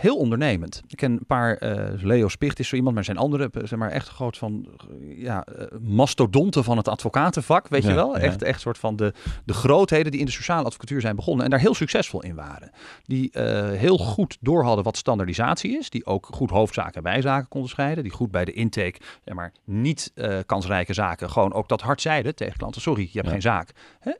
heel 0.00 0.16
ondernemend. 0.16 0.82
Ik 0.86 0.96
ken 0.96 1.12
een 1.12 1.26
paar, 1.26 1.56
eh, 1.56 2.02
Leo 2.02 2.28
Spicht 2.28 2.58
is 2.58 2.68
zo 2.68 2.76
iemand, 2.76 2.94
maar 2.94 3.04
zijn 3.04 3.16
andere, 3.16 3.48
eh, 3.52 3.66
zeg 3.66 3.78
maar 3.78 3.90
echt 3.90 4.08
groot 4.08 4.38
van, 4.38 4.66
ja, 5.08 5.44
eh, 5.44 5.66
mastodonten 5.80 6.64
van 6.64 6.76
het 6.76 6.88
advocatenvak, 6.88 7.68
weet 7.68 7.82
je 7.82 7.94
wel? 7.94 8.16
ja. 8.16 8.22
Echt, 8.22 8.42
echt 8.42 8.60
soort 8.60 8.78
van 8.78 8.96
de, 8.96 9.12
de 9.44 9.52
grootheden 9.52 10.10
die 10.10 10.20
in 10.20 10.26
de 10.26 10.32
sociale 10.32 10.64
advocatuur 10.64 11.00
zijn 11.00 11.16
begonnen 11.16 11.44
en 11.44 11.50
daar 11.50 11.60
heel 11.60 11.74
succesvol 11.74 12.22
in 12.22 12.34
waren. 12.34 12.70
Die 13.04 13.30
heel 13.76 13.98
goed 13.98 14.36
door 14.40 14.64
hadden 14.64 14.84
wat 14.84 14.96
standaardisatie 14.96 15.78
is, 15.78 15.90
die 15.90 16.06
ook 16.06 16.26
goed 16.30 16.50
hoofdzaken 16.50 16.94
en 16.94 17.02
bijzaken 17.02 17.48
konden 17.48 17.70
scheiden, 17.70 18.02
die 18.02 18.12
goed 18.12 18.30
bij 18.30 18.44
de 18.44 18.52
intake, 18.52 19.00
zeg 19.24 19.34
maar, 19.34 19.52
niet 19.64 20.12
kansrijke 20.46 20.92
zaken, 20.92 21.30
gewoon 21.30 21.52
ook 21.52 21.68
dat 21.68 21.80
hard 21.80 22.00
zeiden 22.00 22.34
tegen 22.34 22.56
klanten, 22.56 22.80
sorry, 22.80 23.02
je 23.02 23.10
hebt 23.12 23.24
Ja. 23.26 23.32
geen 23.32 23.42
zaak 23.42 23.70
hè? 24.00 24.10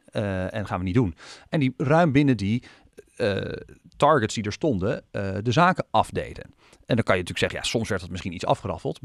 En 0.48 0.66
gaan 0.66 0.78
we 0.78 0.84
niet 0.84 0.94
doen. 0.94 1.14
En 1.48 1.60
die 1.60 1.74
ruim 1.76 2.12
binnen 2.12 2.36
die 2.36 2.62
targets 3.96 4.34
die 4.34 4.44
er 4.44 4.52
stonden, 4.52 5.02
eh, 5.10 5.34
de 5.42 5.52
zaken 5.52 5.86
afdeden. 5.90 6.44
En 6.86 6.94
dan 6.96 7.04
kan 7.04 7.16
je 7.16 7.22
natuurlijk 7.22 7.38
zeggen, 7.38 7.58
ja, 7.58 7.64
soms 7.64 7.88
werd 7.88 8.00
dat 8.00 8.10
misschien 8.10 8.34
iets 8.34 8.46
afgeraffeld. 8.46 9.00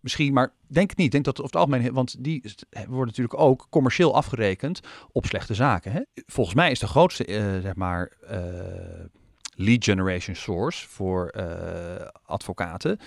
Misschien, 0.00 0.32
maar 0.32 0.52
denk 0.66 0.90
het 0.90 0.98
niet. 0.98 1.12
Denk 1.12 1.24
dat 1.24 1.40
over 1.40 1.52
het 1.58 1.60
algemeen, 1.60 1.92
want 1.92 2.24
die 2.24 2.42
is- 2.42 2.56
worden 2.70 3.06
natuurlijk 3.06 3.38
ook 3.40 3.66
commercieel 3.70 4.14
afgerekend 4.14 4.80
op 5.12 5.26
slechte 5.26 5.54
zaken. 5.54 5.92
Hè? 5.92 6.00
Volgens 6.26 6.56
mij 6.56 6.70
is 6.70 6.78
de 6.78 6.86
grootste, 6.86 7.24
eh, 7.24 7.58
zeg 7.60 7.74
maar, 7.74 8.12
eh, 8.26 8.38
lead 9.54 9.84
generation 9.84 10.36
source 10.36 10.88
voor 10.88 11.28
eh, 11.28 12.06
advocaten. 12.24 12.98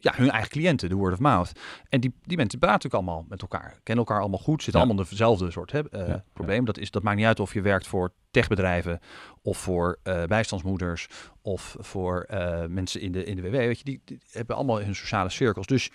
Ja, 0.00 0.12
hun 0.16 0.30
eigen 0.30 0.50
cliënten, 0.50 0.88
de 0.88 0.94
word 0.94 1.12
of 1.12 1.18
mouth. 1.18 1.52
En 1.88 2.00
die, 2.00 2.12
die 2.24 2.36
mensen 2.36 2.58
praten 2.58 2.76
natuurlijk 2.82 3.08
allemaal 3.08 3.26
met 3.28 3.42
elkaar. 3.42 3.80
Kennen 3.82 4.04
elkaar 4.04 4.20
allemaal 4.20 4.38
goed. 4.38 4.62
Zitten 4.62 4.80
Ja. 4.80 4.86
allemaal 4.86 5.06
dezelfde 5.10 5.50
soort 5.50 5.72
hè, 5.72 5.88
eh, 5.90 6.08
Ja, 6.08 6.24
probleem. 6.32 6.64
Dat, 6.64 6.78
is, 6.78 6.90
dat 6.90 7.02
maakt 7.02 7.16
niet 7.16 7.26
uit 7.26 7.40
of 7.40 7.54
je 7.54 7.60
werkt 7.60 7.86
voor 7.86 8.12
techbedrijven 8.30 9.00
of 9.42 9.58
voor 9.58 9.98
eh, 10.02 10.24
bijstandsmoeders 10.24 11.08
of 11.42 11.76
voor 11.78 12.20
eh, 12.22 12.64
mensen 12.66 13.00
in 13.00 13.12
de, 13.12 13.24
in 13.24 13.36
de 13.36 13.42
WW. 13.42 13.50
Weet 13.50 13.78
je, 13.78 13.84
die, 13.84 14.00
die 14.04 14.18
hebben 14.30 14.56
allemaal 14.56 14.80
hun 14.80 14.94
sociale 14.94 15.28
cirkels. 15.28 15.66
Dus 15.66 15.90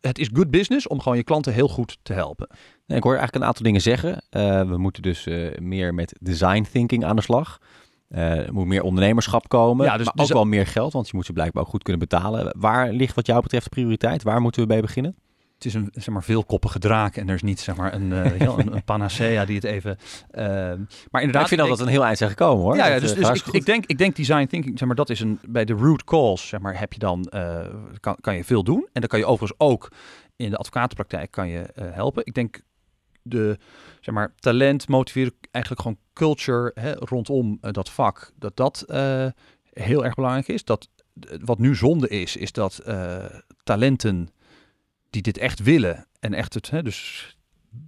het 0.00 0.18
is 0.18 0.30
good 0.32 0.50
business 0.50 0.86
om 0.86 1.00
gewoon 1.00 1.16
je 1.18 1.24
klanten 1.24 1.52
heel 1.52 1.68
goed 1.68 1.98
te 2.02 2.12
helpen. 2.12 2.48
Nee, 2.86 2.98
ik 2.98 3.04
hoor 3.04 3.12
eigenlijk 3.12 3.42
een 3.42 3.48
aantal 3.48 3.64
dingen 3.64 3.80
zeggen. 3.80 4.22
We 4.68 4.78
moeten 4.78 5.02
dus 5.02 5.24
meer 5.58 5.94
met 5.94 6.16
design 6.20 6.66
thinking 6.72 7.04
aan 7.04 7.16
de 7.16 7.22
slag. 7.22 7.60
Eh, 8.08 8.46
er 8.46 8.52
moet 8.52 8.66
meer 8.66 8.82
ondernemerschap 8.82 9.48
komen, 9.48 9.86
Ja, 9.86 9.96
dus- 9.96 10.06
maar 10.06 10.14
dus- 10.14 10.24
ook 10.24 10.32
wel 10.32 10.44
meer 10.44 10.66
geld, 10.66 10.92
want 10.92 11.06
je 11.08 11.16
moet 11.16 11.26
ze 11.26 11.32
blijkbaar 11.32 11.62
ook 11.62 11.68
goed 11.68 11.82
kunnen 11.82 12.08
betalen. 12.08 12.54
Waar 12.58 12.92
ligt 12.92 13.14
wat 13.14 13.26
jou 13.26 13.42
betreft 13.42 13.64
de 13.64 13.70
prioriteit? 13.70 14.22
Waar 14.22 14.40
moeten 14.40 14.60
we 14.60 14.66
bij 14.66 14.80
beginnen? 14.80 15.16
Het 15.54 15.64
is 15.64 15.74
een 15.74 15.88
zeg 15.92 16.08
maar, 16.08 16.22
veelkoppige 16.22 16.78
draak 16.78 17.16
en 17.16 17.28
er 17.28 17.34
is 17.34 17.42
niet 17.42 17.60
zeg 17.60 17.76
maar, 17.76 17.94
een, 17.94 18.12
eh, 18.12 18.40
een, 18.40 18.74
een 18.74 18.84
panacea 18.84 19.44
die 19.44 19.54
het 19.54 19.64
even... 19.64 19.98
eh, 20.30 20.44
maar 21.10 21.20
inderdaad, 21.22 21.42
ik 21.42 21.48
vind 21.48 21.60
al 21.60 21.68
dat 21.68 21.80
een 21.80 21.86
heel 21.86 22.04
eind 22.04 22.18
zijn 22.18 22.30
gekomen 22.30 22.64
hoor. 22.64 22.76
Ja, 22.76 22.98
dus, 22.98 23.14
dus 23.14 23.42
ik, 23.50 23.66
denk, 23.66 23.86
ik 23.86 23.98
denk 23.98 24.16
design 24.16 24.46
thinking, 24.46 24.78
zeg 24.78 24.86
maar, 24.86 24.96
dat 24.96 25.10
is 25.10 25.20
een 25.20 25.38
bij 25.48 25.64
de 25.64 25.72
root 25.72 26.04
cause, 26.04 26.46
zeg 26.46 26.60
maar, 26.60 26.78
heb 26.78 26.92
je 26.92 26.98
dan 26.98 27.24
eh, 27.24 27.66
kan, 28.00 28.16
kan 28.20 28.36
je 28.36 28.44
veel 28.44 28.62
doen 28.62 28.88
en 28.92 29.00
dan 29.00 29.08
kan 29.08 29.18
je 29.18 29.26
overigens 29.26 29.60
ook 29.60 29.92
in 30.36 30.50
de 30.50 30.56
advocatenpraktijk 30.56 31.30
kan 31.30 31.48
je 31.48 31.60
eh, 31.60 31.84
helpen. 31.90 32.26
Ik 32.26 32.34
denk 32.34 32.60
de 33.26 33.58
zeg 34.00 34.14
maar 34.14 34.34
talent 34.38 34.88
motiveren 34.88 35.34
eigenlijk 35.50 35.82
gewoon 35.82 35.98
culture 36.12 36.70
hè, 36.74 36.92
rondom 36.92 37.58
eh, 37.60 37.72
dat 37.72 37.90
vak 37.90 38.32
dat 38.38 38.56
dat 38.56 38.82
eh, 38.82 39.26
heel 39.72 40.04
erg 40.04 40.14
belangrijk 40.14 40.48
is. 40.48 40.64
Dat 40.64 40.88
eh, 41.20 41.38
wat 41.44 41.58
nu 41.58 41.76
zonde 41.76 42.08
is, 42.08 42.36
is 42.36 42.52
dat 42.52 42.82
talenten 43.62 44.28
die 45.10 45.22
dit 45.22 45.38
echt 45.38 45.62
willen 45.62 46.06
en 46.20 46.34
echt 46.34 46.54
het, 46.54 46.70
hè, 46.70 46.82
dus 46.82 47.30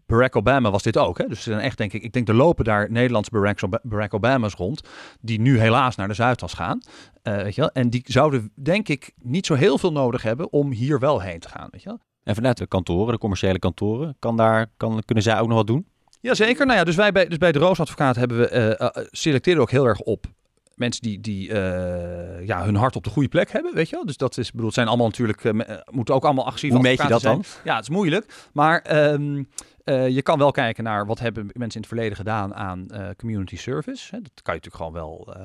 Barack 0.07 0.37
Obama 0.37 0.71
was 0.71 0.83
dit 0.83 0.97
ook. 0.97 1.19
Hè? 1.19 1.27
Dus 1.27 1.37
er 1.39 1.53
zijn 1.53 1.61
echt, 1.61 1.79
denk 1.79 1.93
ik, 1.93 2.03
ik 2.03 2.13
denk 2.13 2.29
er 2.29 2.35
lopen 2.35 2.65
daar 2.65 2.91
Nederlandse 2.91 3.31
Barack, 3.31 3.59
Barack 3.83 4.15
Obama's 4.15 4.55
rond, 4.55 4.81
die 5.21 5.41
nu 5.41 5.59
helaas 5.59 5.97
naar 5.97 6.09
de 6.09 6.15
Zuidas 6.15 6.55
gaan. 6.55 6.81
Weet 7.23 7.55
je 7.55 7.61
wel? 7.61 7.71
En 7.73 7.91
die 7.91 8.03
zouden, 8.05 8.53
denk 8.55 8.89
ik, 8.89 9.13
niet 9.23 9.47
zo 9.47 9.55
heel 9.55 9.79
veel 9.79 9.93
nodig 9.93 10.23
hebben 10.23 10.53
om 10.53 10.71
hier 10.71 10.99
wel 10.99 11.21
heen 11.21 11.41
te 11.41 11.49
gaan. 11.49 11.69
Weet 11.71 11.83
je 11.83 11.89
wel? 11.89 12.01
En 12.29 12.35
vanuit 12.35 12.57
de 12.57 12.67
kantoren, 12.67 13.13
de 13.13 13.19
commerciële 13.19 13.59
kantoren, 13.59 14.17
kan 14.19 14.37
daar, 14.37 14.67
kan, 14.77 15.03
kunnen 15.05 15.25
zij 15.25 15.41
ook 15.41 15.49
nog 15.49 15.57
wat 15.57 15.67
doen? 15.67 15.87
Jazeker. 16.21 16.67
Nou 16.67 16.79
ja, 16.79 16.85
dus 16.85 16.97
wij 16.97 17.13
bij, 17.13 17.29
dus 17.29 17.39
bij 17.39 17.53
de 17.53 17.59
Roosadvocaat 17.59 18.17
hebben 18.17 18.39
we, 18.39 18.47
eh, 18.47 19.03
selecteren 19.11 19.61
ook 19.61 19.71
heel 19.71 19.85
erg 19.85 20.01
op 20.01 20.27
mensen 20.75 21.03
die, 21.03 21.21
die 21.21 21.53
eh, 21.53 22.47
ja, 22.47 22.65
hun 22.65 22.75
hart 22.75 22.97
op 22.97 23.05
de 23.05 23.11
goede 23.11 23.29
plek 23.29 23.51
hebben, 23.51 23.75
weet 23.75 23.89
je 23.89 23.97
wel. 23.97 24.07
Dus 24.07 24.17
dat 24.17 24.37
is, 24.39 24.53
bedoel, 24.53 24.71
zijn 24.71 24.89
allemaal 24.89 25.07
natuurlijk, 25.07 25.53
moeten 25.91 26.15
ook 26.15 26.25
allemaal 26.25 26.47
agressieve 26.47 26.77
Hoe 26.77 26.85
meet 26.85 27.03
je 27.03 27.09
dat 27.09 27.21
zijn. 27.21 27.43
Ja, 27.65 27.75
het 27.75 27.83
is 27.83 27.91
moeilijk. 27.91 28.49
Maar 28.53 28.81
ehm, 28.81 29.45
eh, 29.85 30.09
je 30.09 30.23
kan 30.23 30.39
wel 30.39 30.51
kijken 30.51 30.85
naar 30.85 31.07
wat 31.07 31.19
hebben 31.19 31.45
mensen 31.47 31.75
in 31.75 31.81
het 31.81 31.89
verleden 31.89 32.17
gedaan 32.17 32.55
aan 32.55 32.87
community 33.17 33.57
service. 33.57 34.15
Hè. 34.15 34.21
Dat 34.21 34.43
kan 34.43 34.55
je 34.55 34.61
natuurlijk 34.61 34.77
gewoon 34.77 34.93
wel. 34.93 35.37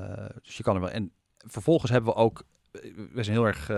dus 0.43 0.57
je 0.57 0.63
kan 0.63 0.75
er 0.75 0.81
wel. 0.81 0.91
En 0.91 1.11
vervolgens 1.37 1.91
hebben 1.91 2.13
we 2.13 2.19
ook, 2.19 2.43
we 3.13 3.23
zijn 3.23 3.35
heel 3.35 3.47
erg 3.47 3.69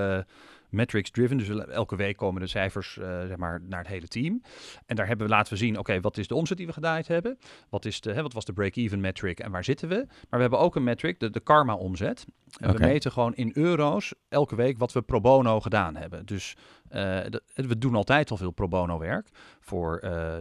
metrics 0.75 1.11
driven. 1.11 1.37
Dus 1.37 1.49
elke 1.49 1.95
week 1.95 2.17
komen 2.17 2.41
de 2.41 2.47
cijfers 2.47 2.97
eh, 2.97 3.05
zeg 3.27 3.37
maar, 3.37 3.61
naar 3.61 3.79
het 3.79 3.87
hele 3.87 4.07
team. 4.07 4.41
En 4.85 4.95
daar 4.95 5.07
hebben 5.07 5.27
we 5.27 5.33
laten 5.33 5.53
we 5.53 5.59
zien, 5.59 5.77
oké, 5.79 5.99
wat 6.01 6.17
is 6.17 6.27
de 6.27 6.35
omzet 6.35 6.57
die 6.57 6.65
we 6.67 6.73
gedaaid 6.73 7.07
hebben? 7.07 7.37
Wat, 7.69 7.85
is 7.85 8.01
de, 8.01 8.13
hè, 8.13 8.21
wat 8.21 8.33
was 8.33 8.45
de 8.45 8.53
break-even 8.53 8.99
metric 8.99 9.39
en 9.39 9.51
waar 9.51 9.63
zitten 9.63 9.89
we? 9.89 9.95
Maar 10.05 10.25
we 10.29 10.41
hebben 10.41 10.59
ook 10.59 10.75
een 10.75 10.83
metric, 10.83 11.19
de, 11.19 11.29
de 11.29 11.39
karma 11.39 11.75
omzet. 11.75 12.25
En 12.59 12.71
we 12.73 12.79
meten 12.79 13.11
gewoon 13.11 13.35
in 13.35 13.51
euro's 13.53 14.13
elke 14.29 14.55
week 14.55 14.77
wat 14.77 14.93
we 14.93 15.01
pro 15.01 15.21
bono 15.21 15.59
gedaan 15.59 15.95
hebben. 15.95 16.25
Dus 16.25 16.55
eh, 16.89 17.19
dat- 17.29 17.43
we 17.53 17.77
doen 17.77 17.95
altijd 17.95 18.31
al 18.31 18.37
veel 18.37 18.51
pro 18.51 18.67
bono 18.67 18.97
werk 18.99 19.29
voor 19.59 19.97
eh, 19.97 20.35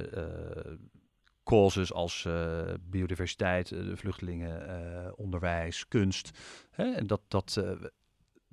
causes 1.44 1.92
als 1.92 2.28
biodiversiteit, 2.80 3.72
vluchtelingen, 3.94 5.12
onderwijs, 5.18 5.88
kunst. 5.88 6.30
Hè? 6.70 6.84
En 6.92 7.06
dat, 7.06 7.20
dat, 7.28 7.62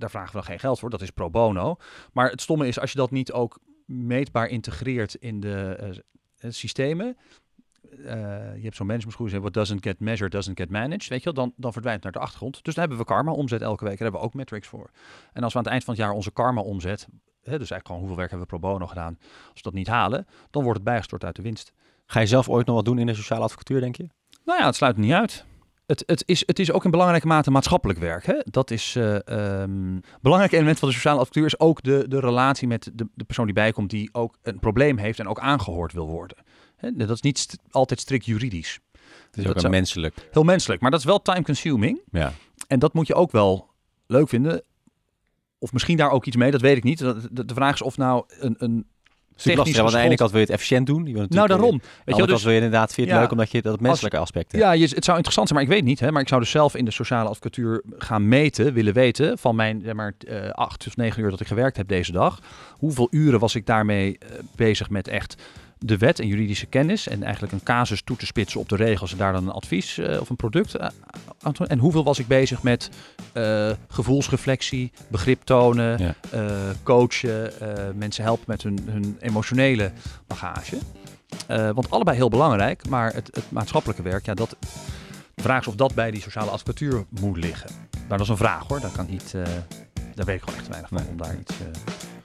daar 0.01 0.09
vragen 0.09 0.29
we 0.29 0.37
dan 0.37 0.43
geen 0.43 0.59
geld 0.59 0.79
voor, 0.79 0.89
dat 0.89 1.01
is 1.01 1.09
pro 1.09 1.29
bono. 1.29 1.75
Maar 2.13 2.29
het 2.29 2.41
stomme 2.41 2.67
is, 2.67 2.79
als 2.79 2.91
je 2.91 2.97
dat 2.97 3.11
niet 3.11 3.31
ook 3.31 3.59
meetbaar 3.85 4.47
integreert 4.47 5.13
in 5.13 5.39
de 5.39 6.03
systemen, 6.49 7.17
uh, 7.97 8.05
je 8.55 8.63
hebt 8.63 8.75
zo'n 8.75 8.87
managementgroep, 8.87 9.29
what 9.29 9.53
doesn't 9.53 9.83
get 9.83 9.99
measured, 9.99 10.31
doesn't 10.31 10.57
get 10.57 10.69
managed, 10.69 11.07
weet 11.07 11.23
je 11.23 11.31
wel, 11.31 11.33
dan, 11.33 11.53
dan 11.55 11.71
verdwijnt 11.71 12.03
het 12.03 12.13
naar 12.13 12.21
de 12.21 12.27
achtergrond. 12.27 12.63
Dus 12.63 12.73
dan 12.73 12.83
hebben 12.83 13.01
we 13.05 13.13
karma 13.13 13.31
omzet 13.31 13.61
elke 13.61 13.83
week, 13.83 13.93
daar 13.93 14.03
hebben 14.03 14.19
we 14.19 14.27
ook 14.27 14.33
metrics 14.33 14.67
voor. 14.67 14.89
En 15.33 15.43
als 15.43 15.53
we 15.53 15.57
aan 15.57 15.63
het 15.63 15.73
eind 15.73 15.83
van 15.83 15.93
het 15.93 16.03
jaar 16.03 16.13
onze 16.13 16.31
karma 16.31 16.61
omzet, 16.61 17.07
hè, 17.41 17.57
dus 17.57 17.71
eigenlijk 17.71 17.85
gewoon 17.85 17.99
hoeveel 17.99 18.17
werk 18.17 18.29
hebben 18.29 18.47
we 18.47 18.57
pro 18.57 18.69
bono 18.69 18.87
gedaan, 18.87 19.17
als 19.21 19.53
we 19.53 19.61
dat 19.61 19.73
niet 19.73 19.87
halen, 19.87 20.27
dan 20.49 20.63
wordt 20.63 20.77
het 20.77 20.87
bijgestort 20.87 21.23
uit 21.23 21.35
de 21.35 21.41
winst. 21.41 21.73
Ga 22.05 22.19
je 22.19 22.25
zelf 22.25 22.49
ooit 22.49 22.65
nog 22.65 22.75
wat 22.75 22.85
doen 22.85 22.99
in 22.99 23.05
de 23.05 23.13
sociale 23.13 23.43
advocatuur, 23.43 23.79
denk 23.79 23.95
je? 23.95 24.07
Nou 24.45 24.59
ja, 24.59 24.65
het 24.65 24.75
sluit 24.75 24.97
niet 24.97 25.11
uit. 25.11 25.45
Het, 25.91 26.03
het, 26.05 26.23
is, 26.25 26.43
het 26.45 26.59
is 26.59 26.71
ook 26.71 26.85
in 26.85 26.91
belangrijke 26.91 27.27
mate 27.27 27.51
maatschappelijk 27.51 27.99
werk. 27.99 28.25
Hè? 28.25 28.35
Dat 28.43 28.71
is 28.71 28.95
uh, 28.95 29.15
um, 29.61 30.01
belangrijk 30.21 30.53
element 30.53 30.79
van 30.79 30.87
de 30.87 30.93
sociale 30.93 31.19
advocatuur 31.19 31.45
is 31.45 31.59
ook 31.59 31.83
de, 31.83 32.05
de 32.07 32.19
relatie 32.19 32.67
met 32.67 32.91
de, 32.93 33.07
de 33.13 33.23
persoon 33.23 33.45
die 33.45 33.53
bijkomt, 33.53 33.89
die 33.89 34.09
ook 34.11 34.37
een 34.41 34.59
probleem 34.59 34.97
heeft 34.97 35.19
en 35.19 35.27
ook 35.27 35.39
aangehoord 35.39 35.93
wil 35.93 36.07
worden. 36.07 36.37
Dat 36.93 37.09
is 37.09 37.21
niet 37.21 37.57
altijd 37.71 37.99
strikt 37.99 38.25
juridisch. 38.25 38.79
Het 39.31 39.37
is 39.37 39.47
ook 39.47 39.69
menselijk. 39.69 40.27
Heel 40.31 40.43
menselijk, 40.43 40.81
maar 40.81 40.91
dat 40.91 40.99
is 40.99 41.05
wel 41.05 41.21
time 41.21 41.43
consuming. 41.43 42.01
Ja. 42.11 42.33
En 42.67 42.79
dat 42.79 42.93
moet 42.93 43.07
je 43.07 43.13
ook 43.13 43.31
wel 43.31 43.69
leuk 44.07 44.29
vinden. 44.29 44.63
Of 45.59 45.73
misschien 45.73 45.97
daar 45.97 46.11
ook 46.11 46.25
iets 46.25 46.35
mee, 46.35 46.51
dat 46.51 46.61
weet 46.61 46.77
ik 46.77 46.83
niet. 46.83 46.99
De, 46.99 47.45
de 47.45 47.53
vraag 47.53 47.73
is 47.73 47.81
of 47.81 47.97
nou 47.97 48.23
een, 48.27 48.55
een 48.57 48.85
Technisch 49.41 49.77
want 49.77 49.93
aan 49.93 49.99
de 49.99 50.05
ene 50.05 50.15
kant 50.15 50.31
wil 50.31 50.39
je 50.39 50.45
het 50.45 50.55
efficiënt 50.55 50.85
doen. 50.85 51.05
Je 51.05 51.25
nou, 51.29 51.47
daarom. 51.47 51.73
Eh, 51.73 51.87
weet 52.05 52.15
je, 52.15 52.27
dus, 52.27 52.43
wil 52.43 52.51
je 52.51 52.57
inderdaad 52.57 52.93
vind 52.93 53.07
je 53.07 53.13
het 53.13 53.21
leuk 53.21 53.31
omdat 53.31 53.51
je 53.51 53.61
dat 53.61 53.79
menselijke 53.79 54.17
aspect 54.17 54.51
hebt. 54.51 54.63
Ja, 54.63 54.71
je, 54.71 54.87
het 54.87 55.03
zou 55.03 55.15
interessant 55.17 55.47
zijn, 55.47 55.59
maar 55.59 55.69
ik 55.69 55.75
weet 55.75 55.85
niet. 55.85 55.99
Hè, 55.99 56.11
maar 56.11 56.21
ik 56.21 56.27
zou 56.27 56.41
dus 56.41 56.49
zelf 56.49 56.75
in 56.75 56.85
de 56.85 56.91
sociale 56.91 57.29
advocatuur 57.29 57.83
gaan 57.97 58.27
meten, 58.27 58.73
willen 58.73 58.93
weten 58.93 59.37
van 59.37 59.55
mijn 59.55 59.81
zeg 59.83 59.93
maar, 59.93 60.13
uh, 60.27 60.49
acht 60.49 60.87
of 60.87 60.95
negen 60.95 61.23
uur 61.23 61.29
dat 61.29 61.39
ik 61.39 61.47
gewerkt 61.47 61.77
heb 61.77 61.87
deze 61.87 62.11
dag. 62.11 62.39
Hoeveel 62.71 63.07
uren 63.11 63.39
was 63.39 63.55
ik 63.55 63.65
daarmee 63.65 64.17
uh, 64.23 64.29
bezig 64.55 64.89
met 64.89 65.07
echt 65.07 65.35
de 65.85 65.97
wet 65.97 66.19
en 66.19 66.27
juridische 66.27 66.65
kennis 66.65 67.07
en 67.07 67.23
eigenlijk 67.23 67.53
een 67.53 67.63
casus 67.63 68.01
toe 68.01 68.17
te 68.17 68.25
spitsen 68.25 68.59
op 68.59 68.69
de 68.69 68.75
regels 68.75 69.11
en 69.11 69.17
daar 69.17 69.33
dan 69.33 69.47
een 69.47 69.53
advies 69.53 69.97
uh, 69.97 70.19
of 70.19 70.29
een 70.29 70.35
product 70.35 70.75
uh, 70.75 70.87
En 71.67 71.79
hoeveel 71.79 72.03
was 72.03 72.19
ik 72.19 72.27
bezig 72.27 72.63
met 72.63 72.89
uh, 73.33 73.71
gevoelsreflectie, 73.87 74.91
begrip 75.07 75.41
tonen, 75.43 75.97
ja. 75.97 76.15
coachen, 76.83 77.51
mensen 77.95 78.23
helpen 78.23 78.45
met 78.47 78.63
hun, 78.63 78.79
hun 78.85 79.17
emotionele 79.19 79.91
bagage. 80.27 80.77
want 81.47 81.89
allebei 81.89 82.17
heel 82.17 82.29
belangrijk, 82.29 82.89
maar 82.89 83.13
het, 83.13 83.29
het, 83.31 83.51
maatschappelijke 83.51 84.01
werk, 84.03 84.25
ja, 84.25 84.33
dat, 84.33 84.55
de 85.35 85.41
vraag 85.41 85.61
is 85.61 85.67
of 85.67 85.75
dat 85.75 85.93
bij 85.93 86.11
die 86.11 86.21
sociale 86.21 86.51
advocatuur 86.51 87.05
moet 87.09 87.37
liggen. 87.37 87.69
Nou, 87.91 88.07
dat 88.07 88.19
is 88.19 88.29
een 88.29 88.37
vraag 88.37 88.67
hoor, 88.67 88.79
dat 88.79 88.91
kan 88.91 89.05
niet, 89.09 89.31
daar 90.15 90.25
weet 90.25 90.35
ik 90.35 90.43
gewoon 90.43 90.59
echt 90.59 90.67
weinig 90.67 90.89
van 90.89 91.07
om 91.09 91.17
daar 91.17 91.39
iets... 91.39 91.53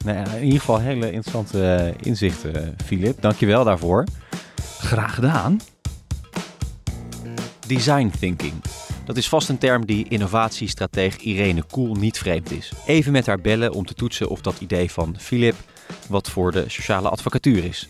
Nee, 0.05 0.23
in 0.37 0.45
ieder 0.45 0.59
geval 0.59 0.81
hele 0.81 1.13
interessante 1.13 1.75
eh, 1.75 2.07
inzichten, 2.07 2.77
Filip. 2.85 3.21
Dankjewel 3.21 3.65
daarvoor. 3.65 4.05
Graag 4.79 5.15
gedaan. 5.15 5.61
Design 7.67 8.13
thinking. 8.19 8.55
Dat 9.05 9.17
is 9.17 9.29
vast 9.29 9.49
een 9.49 9.59
term 9.59 9.87
die 9.87 10.09
innovatiestratege 10.09 11.19
Irene 11.19 11.63
Koel 11.63 11.95
niet 11.95 12.19
vreemd 12.19 12.51
is. 12.51 12.73
Even 12.87 13.13
met 13.13 13.27
haar 13.27 13.41
bellen 13.41 13.73
om 13.73 13.87
te 13.87 13.95
toetsen 13.95 14.29
of 14.29 14.41
dat 14.41 14.61
idee 14.61 14.91
van 14.91 15.15
Filip 15.19 15.55
wat 16.09 16.31
voor 16.31 16.53
de 16.53 16.65
sociale 16.69 17.09
advocatuur 17.09 17.65
is. 17.65 17.89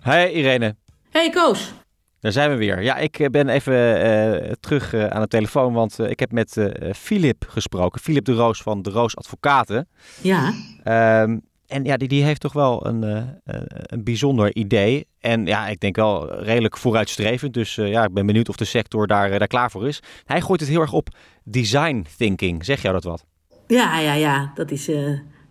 Hey 0.00 0.32
Irene. 0.32 0.76
Hey 1.10 1.30
Koos. 1.30 1.72
Daar 2.20 2.32
zijn 2.32 2.50
we 2.50 2.56
weer. 2.56 2.82
Ja, 2.82 2.96
ik 2.96 3.18
eh, 3.18 3.28
ben 3.28 3.48
even 3.48 3.74
uh, 3.74 4.52
terug 4.60 4.92
uh, 4.92 5.06
aan 5.06 5.20
de 5.20 5.28
telefoon, 5.28 5.72
want 5.72 6.00
uh, 6.00 6.10
ik 6.10 6.20
heb 6.20 6.32
met 6.32 6.70
Filip 6.96 7.44
gesproken. 7.48 8.00
Filip 8.00 8.24
de 8.24 8.32
Roos 8.32 8.62
van 8.62 8.82
de 8.82 8.90
Roos 8.90 9.16
Advocaten. 9.16 9.88
Ja. 10.20 10.52
Um, 11.22 11.40
en 11.66 11.84
ja, 11.84 11.96
die, 11.96 12.08
die 12.08 12.24
heeft 12.24 12.40
toch 12.40 12.52
wel 12.52 12.86
een, 12.86 13.02
een 13.72 14.04
bijzonder 14.04 14.54
idee. 14.54 15.06
En 15.18 15.46
ja, 15.46 15.68
ik 15.68 15.80
denk 15.80 15.96
wel 15.96 16.42
redelijk 16.42 16.76
vooruitstrevend. 16.76 17.54
Dus 17.54 17.74
ja, 17.74 18.04
ik 18.04 18.12
ben 18.12 18.26
benieuwd 18.26 18.48
of 18.48 18.56
de 18.56 18.64
sector 18.64 19.06
daar, 19.06 19.38
daar 19.38 19.46
klaar 19.46 19.70
voor 19.70 19.88
is. 19.88 20.02
Hij 20.24 20.40
gooit 20.40 20.60
het 20.60 20.68
heel 20.68 20.80
erg 20.80 20.92
op 20.92 21.08
design 21.44 22.06
thinking. 22.16 22.64
Zeg 22.64 22.82
jou 22.82 22.94
dat 22.94 23.04
wat? 23.04 23.24
Ja, 23.66 23.98
ja, 23.98 24.14
ja. 24.14 24.52
Dat 24.54 24.70
is 24.70 24.90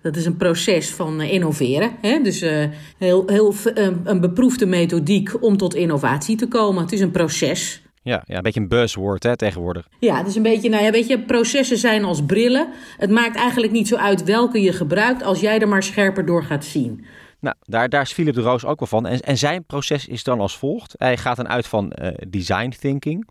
dat 0.01 0.15
is 0.15 0.25
een 0.25 0.37
proces 0.37 0.89
van 0.89 1.21
eh, 1.21 1.31
innoveren. 1.31 1.91
Hè? 2.01 2.21
Dus 2.21 2.43
uh, 2.43 2.65
heel, 2.97 3.23
heel, 3.27 3.53
een 4.03 4.19
beproefde 4.19 4.65
methodiek 4.65 5.43
om 5.43 5.57
tot 5.57 5.75
innovatie 5.75 6.35
te 6.35 6.47
komen. 6.47 6.83
Het 6.83 6.91
is 6.91 7.01
een 7.01 7.11
proces. 7.11 7.81
Ja, 8.01 8.23
ja 8.25 8.35
een 8.35 8.41
beetje 8.41 8.59
een 8.59 8.67
buzzword 8.67 9.23
hè, 9.23 9.37
tegenwoordig. 9.37 9.87
Ja, 9.99 10.17
het 10.17 10.27
is 10.27 10.35
een 10.35 10.43
beetje, 10.43 10.69
nou 10.69 10.83
ja, 10.83 10.91
weet 10.91 11.07
je, 11.07 11.19
processen 11.19 11.77
zijn 11.77 12.03
als 12.03 12.25
brillen. 12.25 12.67
Het 12.97 13.09
maakt 13.09 13.35
eigenlijk 13.35 13.71
niet 13.71 13.87
zo 13.87 13.95
uit 13.95 14.23
welke 14.23 14.61
je 14.61 14.73
gebruikt, 14.73 15.23
als 15.23 15.39
jij 15.39 15.59
er 15.59 15.67
maar 15.67 15.83
scherper 15.83 16.25
door 16.25 16.43
gaat 16.43 16.65
zien. 16.65 17.05
Nou, 17.39 17.55
daar, 17.61 17.89
daar 17.89 18.01
is 18.01 18.11
Philip 18.11 18.33
de 18.33 18.41
Roos 18.41 18.65
ook 18.65 18.79
wel 18.79 18.87
van. 18.87 19.07
En, 19.07 19.19
en 19.19 19.37
zijn 19.37 19.65
proces 19.65 20.07
is 20.07 20.23
dan 20.23 20.39
als 20.39 20.57
volgt. 20.57 20.93
Hij 20.97 21.17
gaat 21.17 21.35
dan 21.35 21.47
uit 21.47 21.67
van 21.67 21.93
uh, 22.01 22.09
design 22.27 22.73
thinking. 22.79 23.27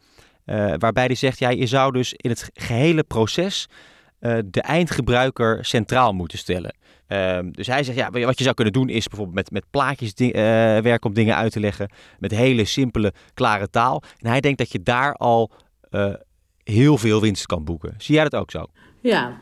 Uh, 0.46 0.74
waarbij 0.78 1.04
hij 1.04 1.14
zegt, 1.14 1.38
ja, 1.38 1.48
je 1.48 1.66
zou 1.66 1.92
dus 1.92 2.12
in 2.16 2.31
het 2.31 2.50
gehele 2.54 3.02
proces 3.02 3.68
uh, 4.20 4.38
de 4.44 4.62
eindgebruiker 4.62 5.64
centraal 5.64 6.12
moeten 6.12 6.38
stellen. 6.38 6.76
Uh, 7.09 7.38
dus 7.50 7.66
hij 7.66 7.83
zegt, 7.83 7.98
ja, 7.98 8.11
wat 8.11 8.38
je 8.38 8.44
zou 8.44 8.54
kunnen 8.54 8.72
doen 8.72 8.88
is 8.88 9.09
bijvoorbeeld 9.09 9.37
met, 9.37 9.50
met 9.50 9.64
plaatjes 9.70 10.12
uh, 10.16 10.31
werken 10.78 11.09
om 11.09 11.14
dingen 11.14 11.37
uit 11.37 11.52
te 11.52 11.61
leggen. 11.61 11.90
Met 12.18 12.31
hele 12.31 12.64
simpele, 12.64 13.12
klare 13.35 13.70
taal. 13.70 14.02
En 14.18 14.31
hij 14.31 14.40
denkt 14.40 14.59
dat 14.59 14.72
je 14.72 14.83
daar 14.83 15.14
al 15.14 15.50
uh, 15.90 16.14
heel 16.64 16.98
veel 16.98 17.20
winst 17.20 17.46
kan 17.46 17.64
boeken. 17.64 17.94
Zie 17.98 18.14
jij 18.14 18.24
dat 18.24 18.40
ook 18.40 18.50
zo? 18.50 18.66
Ja, 19.00 19.40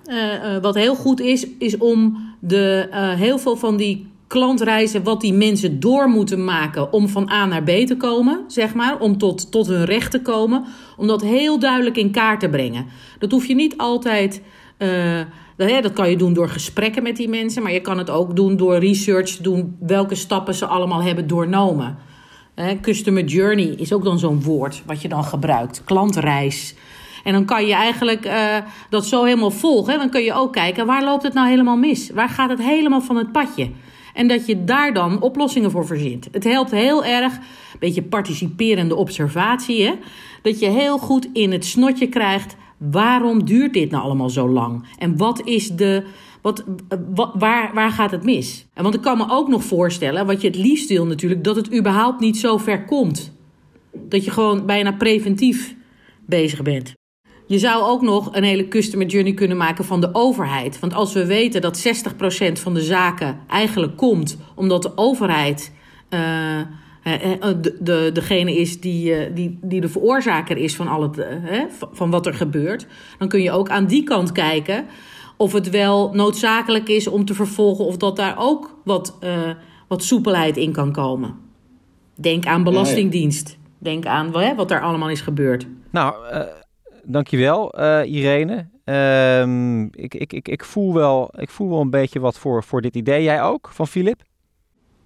wat 0.60 0.74
heel 0.74 0.94
goed 0.94 1.20
is, 1.20 1.46
is 1.58 1.76
om 1.76 2.18
de, 2.40 2.88
heel 3.18 3.38
veel 3.38 3.56
van 3.56 3.76
die 3.76 4.14
klantreizen, 4.26 5.02
wat 5.02 5.20
die 5.20 5.32
mensen 5.32 5.80
door 5.80 6.08
moeten 6.08 6.44
maken 6.44 6.92
om 6.92 7.08
van 7.08 7.30
A 7.30 7.46
naar 7.46 7.62
B 7.62 7.68
te 7.68 7.96
komen, 7.96 8.44
zeg 8.46 8.74
maar, 8.74 8.98
om 8.98 9.18
tot, 9.18 9.50
tot 9.50 9.66
hun 9.66 9.84
recht 9.84 10.10
te 10.10 10.22
komen, 10.22 10.64
om 10.96 11.06
dat 11.06 11.22
heel 11.22 11.58
duidelijk 11.58 11.96
in 11.96 12.10
kaart 12.10 12.40
te 12.40 12.48
brengen. 12.48 12.86
Dat 13.18 13.30
hoef 13.30 13.46
je 13.46 13.54
niet 13.54 13.76
altijd 13.76 14.42
uh, 14.78 15.20
dat, 15.56 15.82
dat 15.82 15.92
kan 15.92 16.10
je 16.10 16.16
doen 16.16 16.32
door 16.32 16.48
gesprekken 16.48 17.02
met 17.02 17.16
die 17.16 17.28
mensen, 17.28 17.62
maar 17.62 17.72
je 17.72 17.80
kan 17.80 17.98
het 17.98 18.10
ook 18.10 18.36
doen 18.36 18.56
door 18.56 18.78
research 18.78 19.36
doen 19.36 19.76
welke 19.80 20.14
stappen 20.14 20.54
ze 20.54 20.66
allemaal 20.66 21.02
hebben 21.02 21.26
doornomen. 21.26 21.98
customer 22.80 23.24
journey 23.24 23.66
is 23.66 23.92
ook 23.92 24.04
dan 24.04 24.18
zo'n 24.18 24.42
woord 24.42 24.82
wat 24.86 25.02
je 25.02 25.08
dan 25.08 25.24
gebruikt. 25.24 25.82
Klantreis. 25.84 26.74
En 27.26 27.32
dan 27.32 27.44
kan 27.44 27.66
je 27.66 27.74
eigenlijk 27.74 28.26
uh, 28.26 28.56
dat 28.90 29.06
zo 29.06 29.24
helemaal 29.24 29.50
volgen. 29.50 29.98
Dan 29.98 30.10
kun 30.10 30.22
je 30.22 30.32
ook 30.32 30.52
kijken 30.52 30.86
waar 30.86 31.04
loopt 31.04 31.22
het 31.22 31.34
nou 31.34 31.48
helemaal 31.48 31.76
mis? 31.76 32.10
Waar 32.10 32.28
gaat 32.28 32.50
het 32.50 32.62
helemaal 32.62 33.00
van 33.00 33.16
het 33.16 33.32
padje? 33.32 33.70
En 34.14 34.28
dat 34.28 34.46
je 34.46 34.64
daar 34.64 34.92
dan 34.94 35.22
oplossingen 35.22 35.70
voor 35.70 35.86
verzint. 35.86 36.28
Het 36.32 36.44
helpt 36.44 36.70
heel 36.70 37.04
erg, 37.04 37.32
een 37.32 37.78
beetje 37.78 38.02
participerende 38.02 38.94
observatie, 38.94 39.84
hè? 39.84 39.92
dat 40.42 40.58
je 40.58 40.68
heel 40.68 40.98
goed 40.98 41.28
in 41.32 41.52
het 41.52 41.64
snotje 41.64 42.08
krijgt 42.08 42.56
Waarom 42.76 43.44
duurt 43.44 43.72
dit 43.72 43.90
nou 43.90 44.02
allemaal 44.02 44.30
zo 44.30 44.48
lang? 44.48 44.84
En 44.98 45.16
wat 45.16 45.42
is 45.44 45.70
de. 45.70 46.04
Wat, 46.42 46.64
waar, 47.34 47.74
waar 47.74 47.90
gaat 47.90 48.10
het 48.10 48.24
mis? 48.24 48.66
Want 48.74 48.94
ik 48.94 49.00
kan 49.00 49.16
me 49.16 49.24
ook 49.28 49.48
nog 49.48 49.64
voorstellen, 49.64 50.26
wat 50.26 50.40
je 50.40 50.46
het 50.46 50.56
liefst 50.56 50.88
wil 50.88 51.06
natuurlijk, 51.06 51.44
dat 51.44 51.56
het 51.56 51.74
überhaupt 51.74 52.20
niet 52.20 52.36
zo 52.36 52.56
ver 52.56 52.84
komt. 52.84 53.32
Dat 53.92 54.24
je 54.24 54.30
gewoon 54.30 54.66
bijna 54.66 54.92
preventief 54.92 55.76
bezig 56.26 56.62
bent. 56.62 56.94
Je 57.46 57.58
zou 57.58 57.82
ook 57.82 58.02
nog 58.02 58.34
een 58.34 58.42
hele 58.42 58.68
customer 58.68 59.06
journey 59.06 59.34
kunnen 59.34 59.56
maken 59.56 59.84
van 59.84 60.00
de 60.00 60.08
overheid. 60.12 60.78
Want 60.78 60.94
als 60.94 61.12
we 61.12 61.26
weten 61.26 61.60
dat 61.60 61.88
60% 62.48 62.52
van 62.52 62.74
de 62.74 62.82
zaken 62.82 63.38
eigenlijk 63.48 63.96
komt 63.96 64.38
omdat 64.54 64.82
de 64.82 64.96
overheid. 64.96 65.72
Uh, 66.10 66.60
de, 67.06 67.76
de, 67.80 68.10
degene 68.12 68.56
is 68.56 68.80
die, 68.80 69.14
eh, 69.14 69.34
die, 69.34 69.58
die 69.62 69.80
de 69.80 69.88
veroorzaker 69.88 70.56
is 70.56 70.76
van, 70.76 70.88
al 70.88 71.02
het, 71.02 71.18
eh, 71.18 71.26
hè, 71.30 71.64
van 71.92 72.10
wat 72.10 72.26
er 72.26 72.34
gebeurt, 72.34 72.86
dan 73.18 73.28
kun 73.28 73.42
je 73.42 73.50
ook 73.50 73.68
aan 73.68 73.86
die 73.86 74.04
kant 74.04 74.32
kijken 74.32 74.86
of 75.36 75.52
het 75.52 75.70
wel 75.70 76.14
noodzakelijk 76.14 76.88
is 76.88 77.06
om 77.06 77.24
te 77.24 77.34
vervolgen 77.34 77.84
of 77.84 77.96
dat 77.96 78.16
daar 78.16 78.34
ook 78.38 78.78
wat, 78.84 79.16
uh, 79.20 79.50
wat 79.88 80.02
soepelheid 80.02 80.56
in 80.56 80.72
kan 80.72 80.92
komen. 80.92 81.34
Denk 82.14 82.46
aan 82.46 82.64
Belastingdienst. 82.64 83.58
Denk 83.78 84.06
aan 84.06 84.36
hè, 84.38 84.54
wat 84.54 84.68
daar 84.68 84.80
allemaal 84.80 85.10
is 85.10 85.20
gebeurd. 85.20 85.66
Nou, 85.90 86.32
uh, 86.32 86.40
dankjewel 87.04 87.80
uh, 87.80 88.00
Irene. 88.04 88.68
Uh, 88.84 89.82
ik, 90.02 90.14
ik, 90.14 90.32
ik, 90.32 90.48
ik, 90.48 90.64
voel 90.64 90.94
wel, 90.94 91.30
ik 91.36 91.50
voel 91.50 91.68
wel 91.68 91.80
een 91.80 91.90
beetje 91.90 92.20
wat 92.20 92.38
voor, 92.38 92.64
voor 92.64 92.80
dit 92.80 92.96
idee. 92.96 93.22
Jij 93.22 93.42
ook, 93.42 93.68
van 93.72 93.86
Filip? 93.86 94.22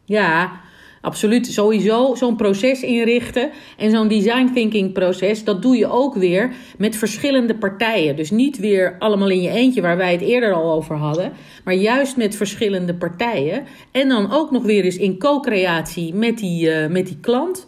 Ja, 0.05 0.61
Absoluut, 1.03 1.47
sowieso 1.47 2.15
zo'n 2.15 2.37
proces 2.37 2.83
inrichten 2.83 3.51
en 3.77 3.91
zo'n 3.91 4.09
design 4.09 4.51
thinking 4.55 4.93
proces, 4.93 5.45
dat 5.45 5.63
doe 5.63 5.77
je 5.77 5.91
ook 5.91 6.15
weer 6.15 6.53
met 6.79 6.97
verschillende 6.97 7.55
partijen. 7.55 8.17
Dus 8.17 8.31
niet 8.31 8.59
weer 8.59 8.97
allemaal 8.99 9.29
in 9.29 9.43
je 9.43 9.51
eentje, 9.51 9.81
waar 9.81 9.97
wij 9.97 10.13
het 10.13 10.21
eerder 10.21 10.53
al 10.53 10.73
over 10.73 10.97
hadden, 10.97 11.33
maar 11.65 11.75
juist 11.75 12.17
met 12.17 12.37
verschillende 12.37 12.95
partijen. 12.95 13.65
En 13.91 14.09
dan 14.09 14.33
ook 14.33 14.51
nog 14.51 14.63
weer 14.63 14.85
eens 14.85 14.97
in 14.97 15.19
co-creatie 15.19 16.15
met 16.15 16.39
die, 16.39 16.69
uh, 16.69 16.87
met 16.87 17.07
die 17.07 17.19
klant, 17.21 17.67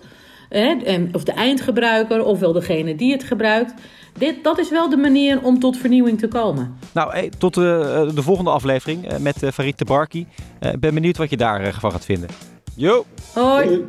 hè, 0.48 0.74
of 1.12 1.24
de 1.24 1.32
eindgebruiker, 1.32 2.24
ofwel 2.24 2.52
degene 2.52 2.94
die 2.94 3.12
het 3.12 3.24
gebruikt. 3.24 3.74
Dit, 4.18 4.44
dat 4.44 4.58
is 4.58 4.70
wel 4.70 4.88
de 4.88 4.96
manier 4.96 5.42
om 5.42 5.58
tot 5.58 5.76
vernieuwing 5.76 6.18
te 6.18 6.28
komen. 6.28 6.76
Nou, 6.94 7.28
tot 7.38 7.54
de, 7.54 8.10
de 8.14 8.22
volgende 8.22 8.50
aflevering 8.50 9.18
met 9.18 9.36
Farid 9.52 9.76
Tabarki. 9.76 10.26
Ik 10.60 10.80
ben 10.80 10.94
benieuwd 10.94 11.16
wat 11.16 11.30
je 11.30 11.36
daarvan 11.36 11.90
gaat 11.90 12.04
vinden. 12.04 12.51
Yo. 12.76 13.04
Hoi. 13.34 13.84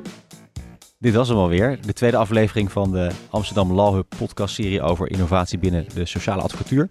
Dit 0.99 1.13
was 1.13 1.27
hem 1.27 1.37
alweer. 1.37 1.79
De 1.85 1.93
tweede 1.93 2.17
aflevering 2.17 2.71
van 2.71 2.91
de 2.91 3.11
Amsterdam 3.29 3.73
Law 3.73 3.93
Hub 3.93 4.05
podcastserie 4.17 4.81
over 4.81 5.11
innovatie 5.11 5.57
binnen 5.57 5.85
de 5.93 6.05
sociale 6.05 6.41
advocatuur. 6.41 6.89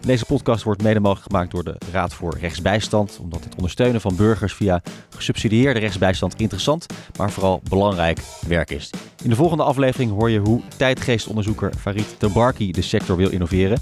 Deze 0.00 0.24
podcast 0.24 0.62
wordt 0.62 0.82
mede 0.82 1.00
mogelijk 1.00 1.26
gemaakt 1.26 1.50
door 1.50 1.64
de 1.64 1.76
Raad 1.92 2.14
voor 2.14 2.38
Rechtsbijstand, 2.38 3.18
omdat 3.22 3.44
het 3.44 3.54
ondersteunen 3.54 4.00
van 4.00 4.16
burgers 4.16 4.54
via 4.54 4.82
gesubsidieerde 5.08 5.80
rechtsbijstand 5.80 6.40
interessant, 6.40 6.86
maar 7.18 7.30
vooral 7.30 7.60
belangrijk 7.68 8.20
werk 8.46 8.70
is. 8.70 8.90
In 9.22 9.30
de 9.30 9.36
volgende 9.36 9.62
aflevering 9.62 10.10
hoor 10.10 10.30
je 10.30 10.38
hoe 10.38 10.60
tijdgeestonderzoeker 10.76 11.72
Farid 11.78 12.18
Tabarki 12.18 12.72
de 12.72 12.82
sector 12.82 13.16
wil 13.16 13.30
innoveren. 13.30 13.78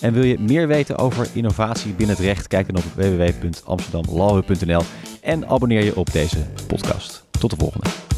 En 0.00 0.12
wil 0.12 0.24
je 0.24 0.38
meer 0.38 0.66
weten 0.66 0.98
over 0.98 1.28
innovatie 1.32 1.92
binnen 1.92 2.16
het 2.16 2.24
recht? 2.24 2.48
Kijk 2.48 2.66
dan 2.74 2.76
op 2.76 2.84
www.amsterdamlawhub.nl 2.94 4.82
en 5.20 5.48
abonneer 5.48 5.84
je 5.84 5.96
op 5.96 6.12
deze 6.12 6.46
podcast. 6.66 7.24
Tot 7.30 7.50
de 7.50 7.56
volgende. 7.56 8.13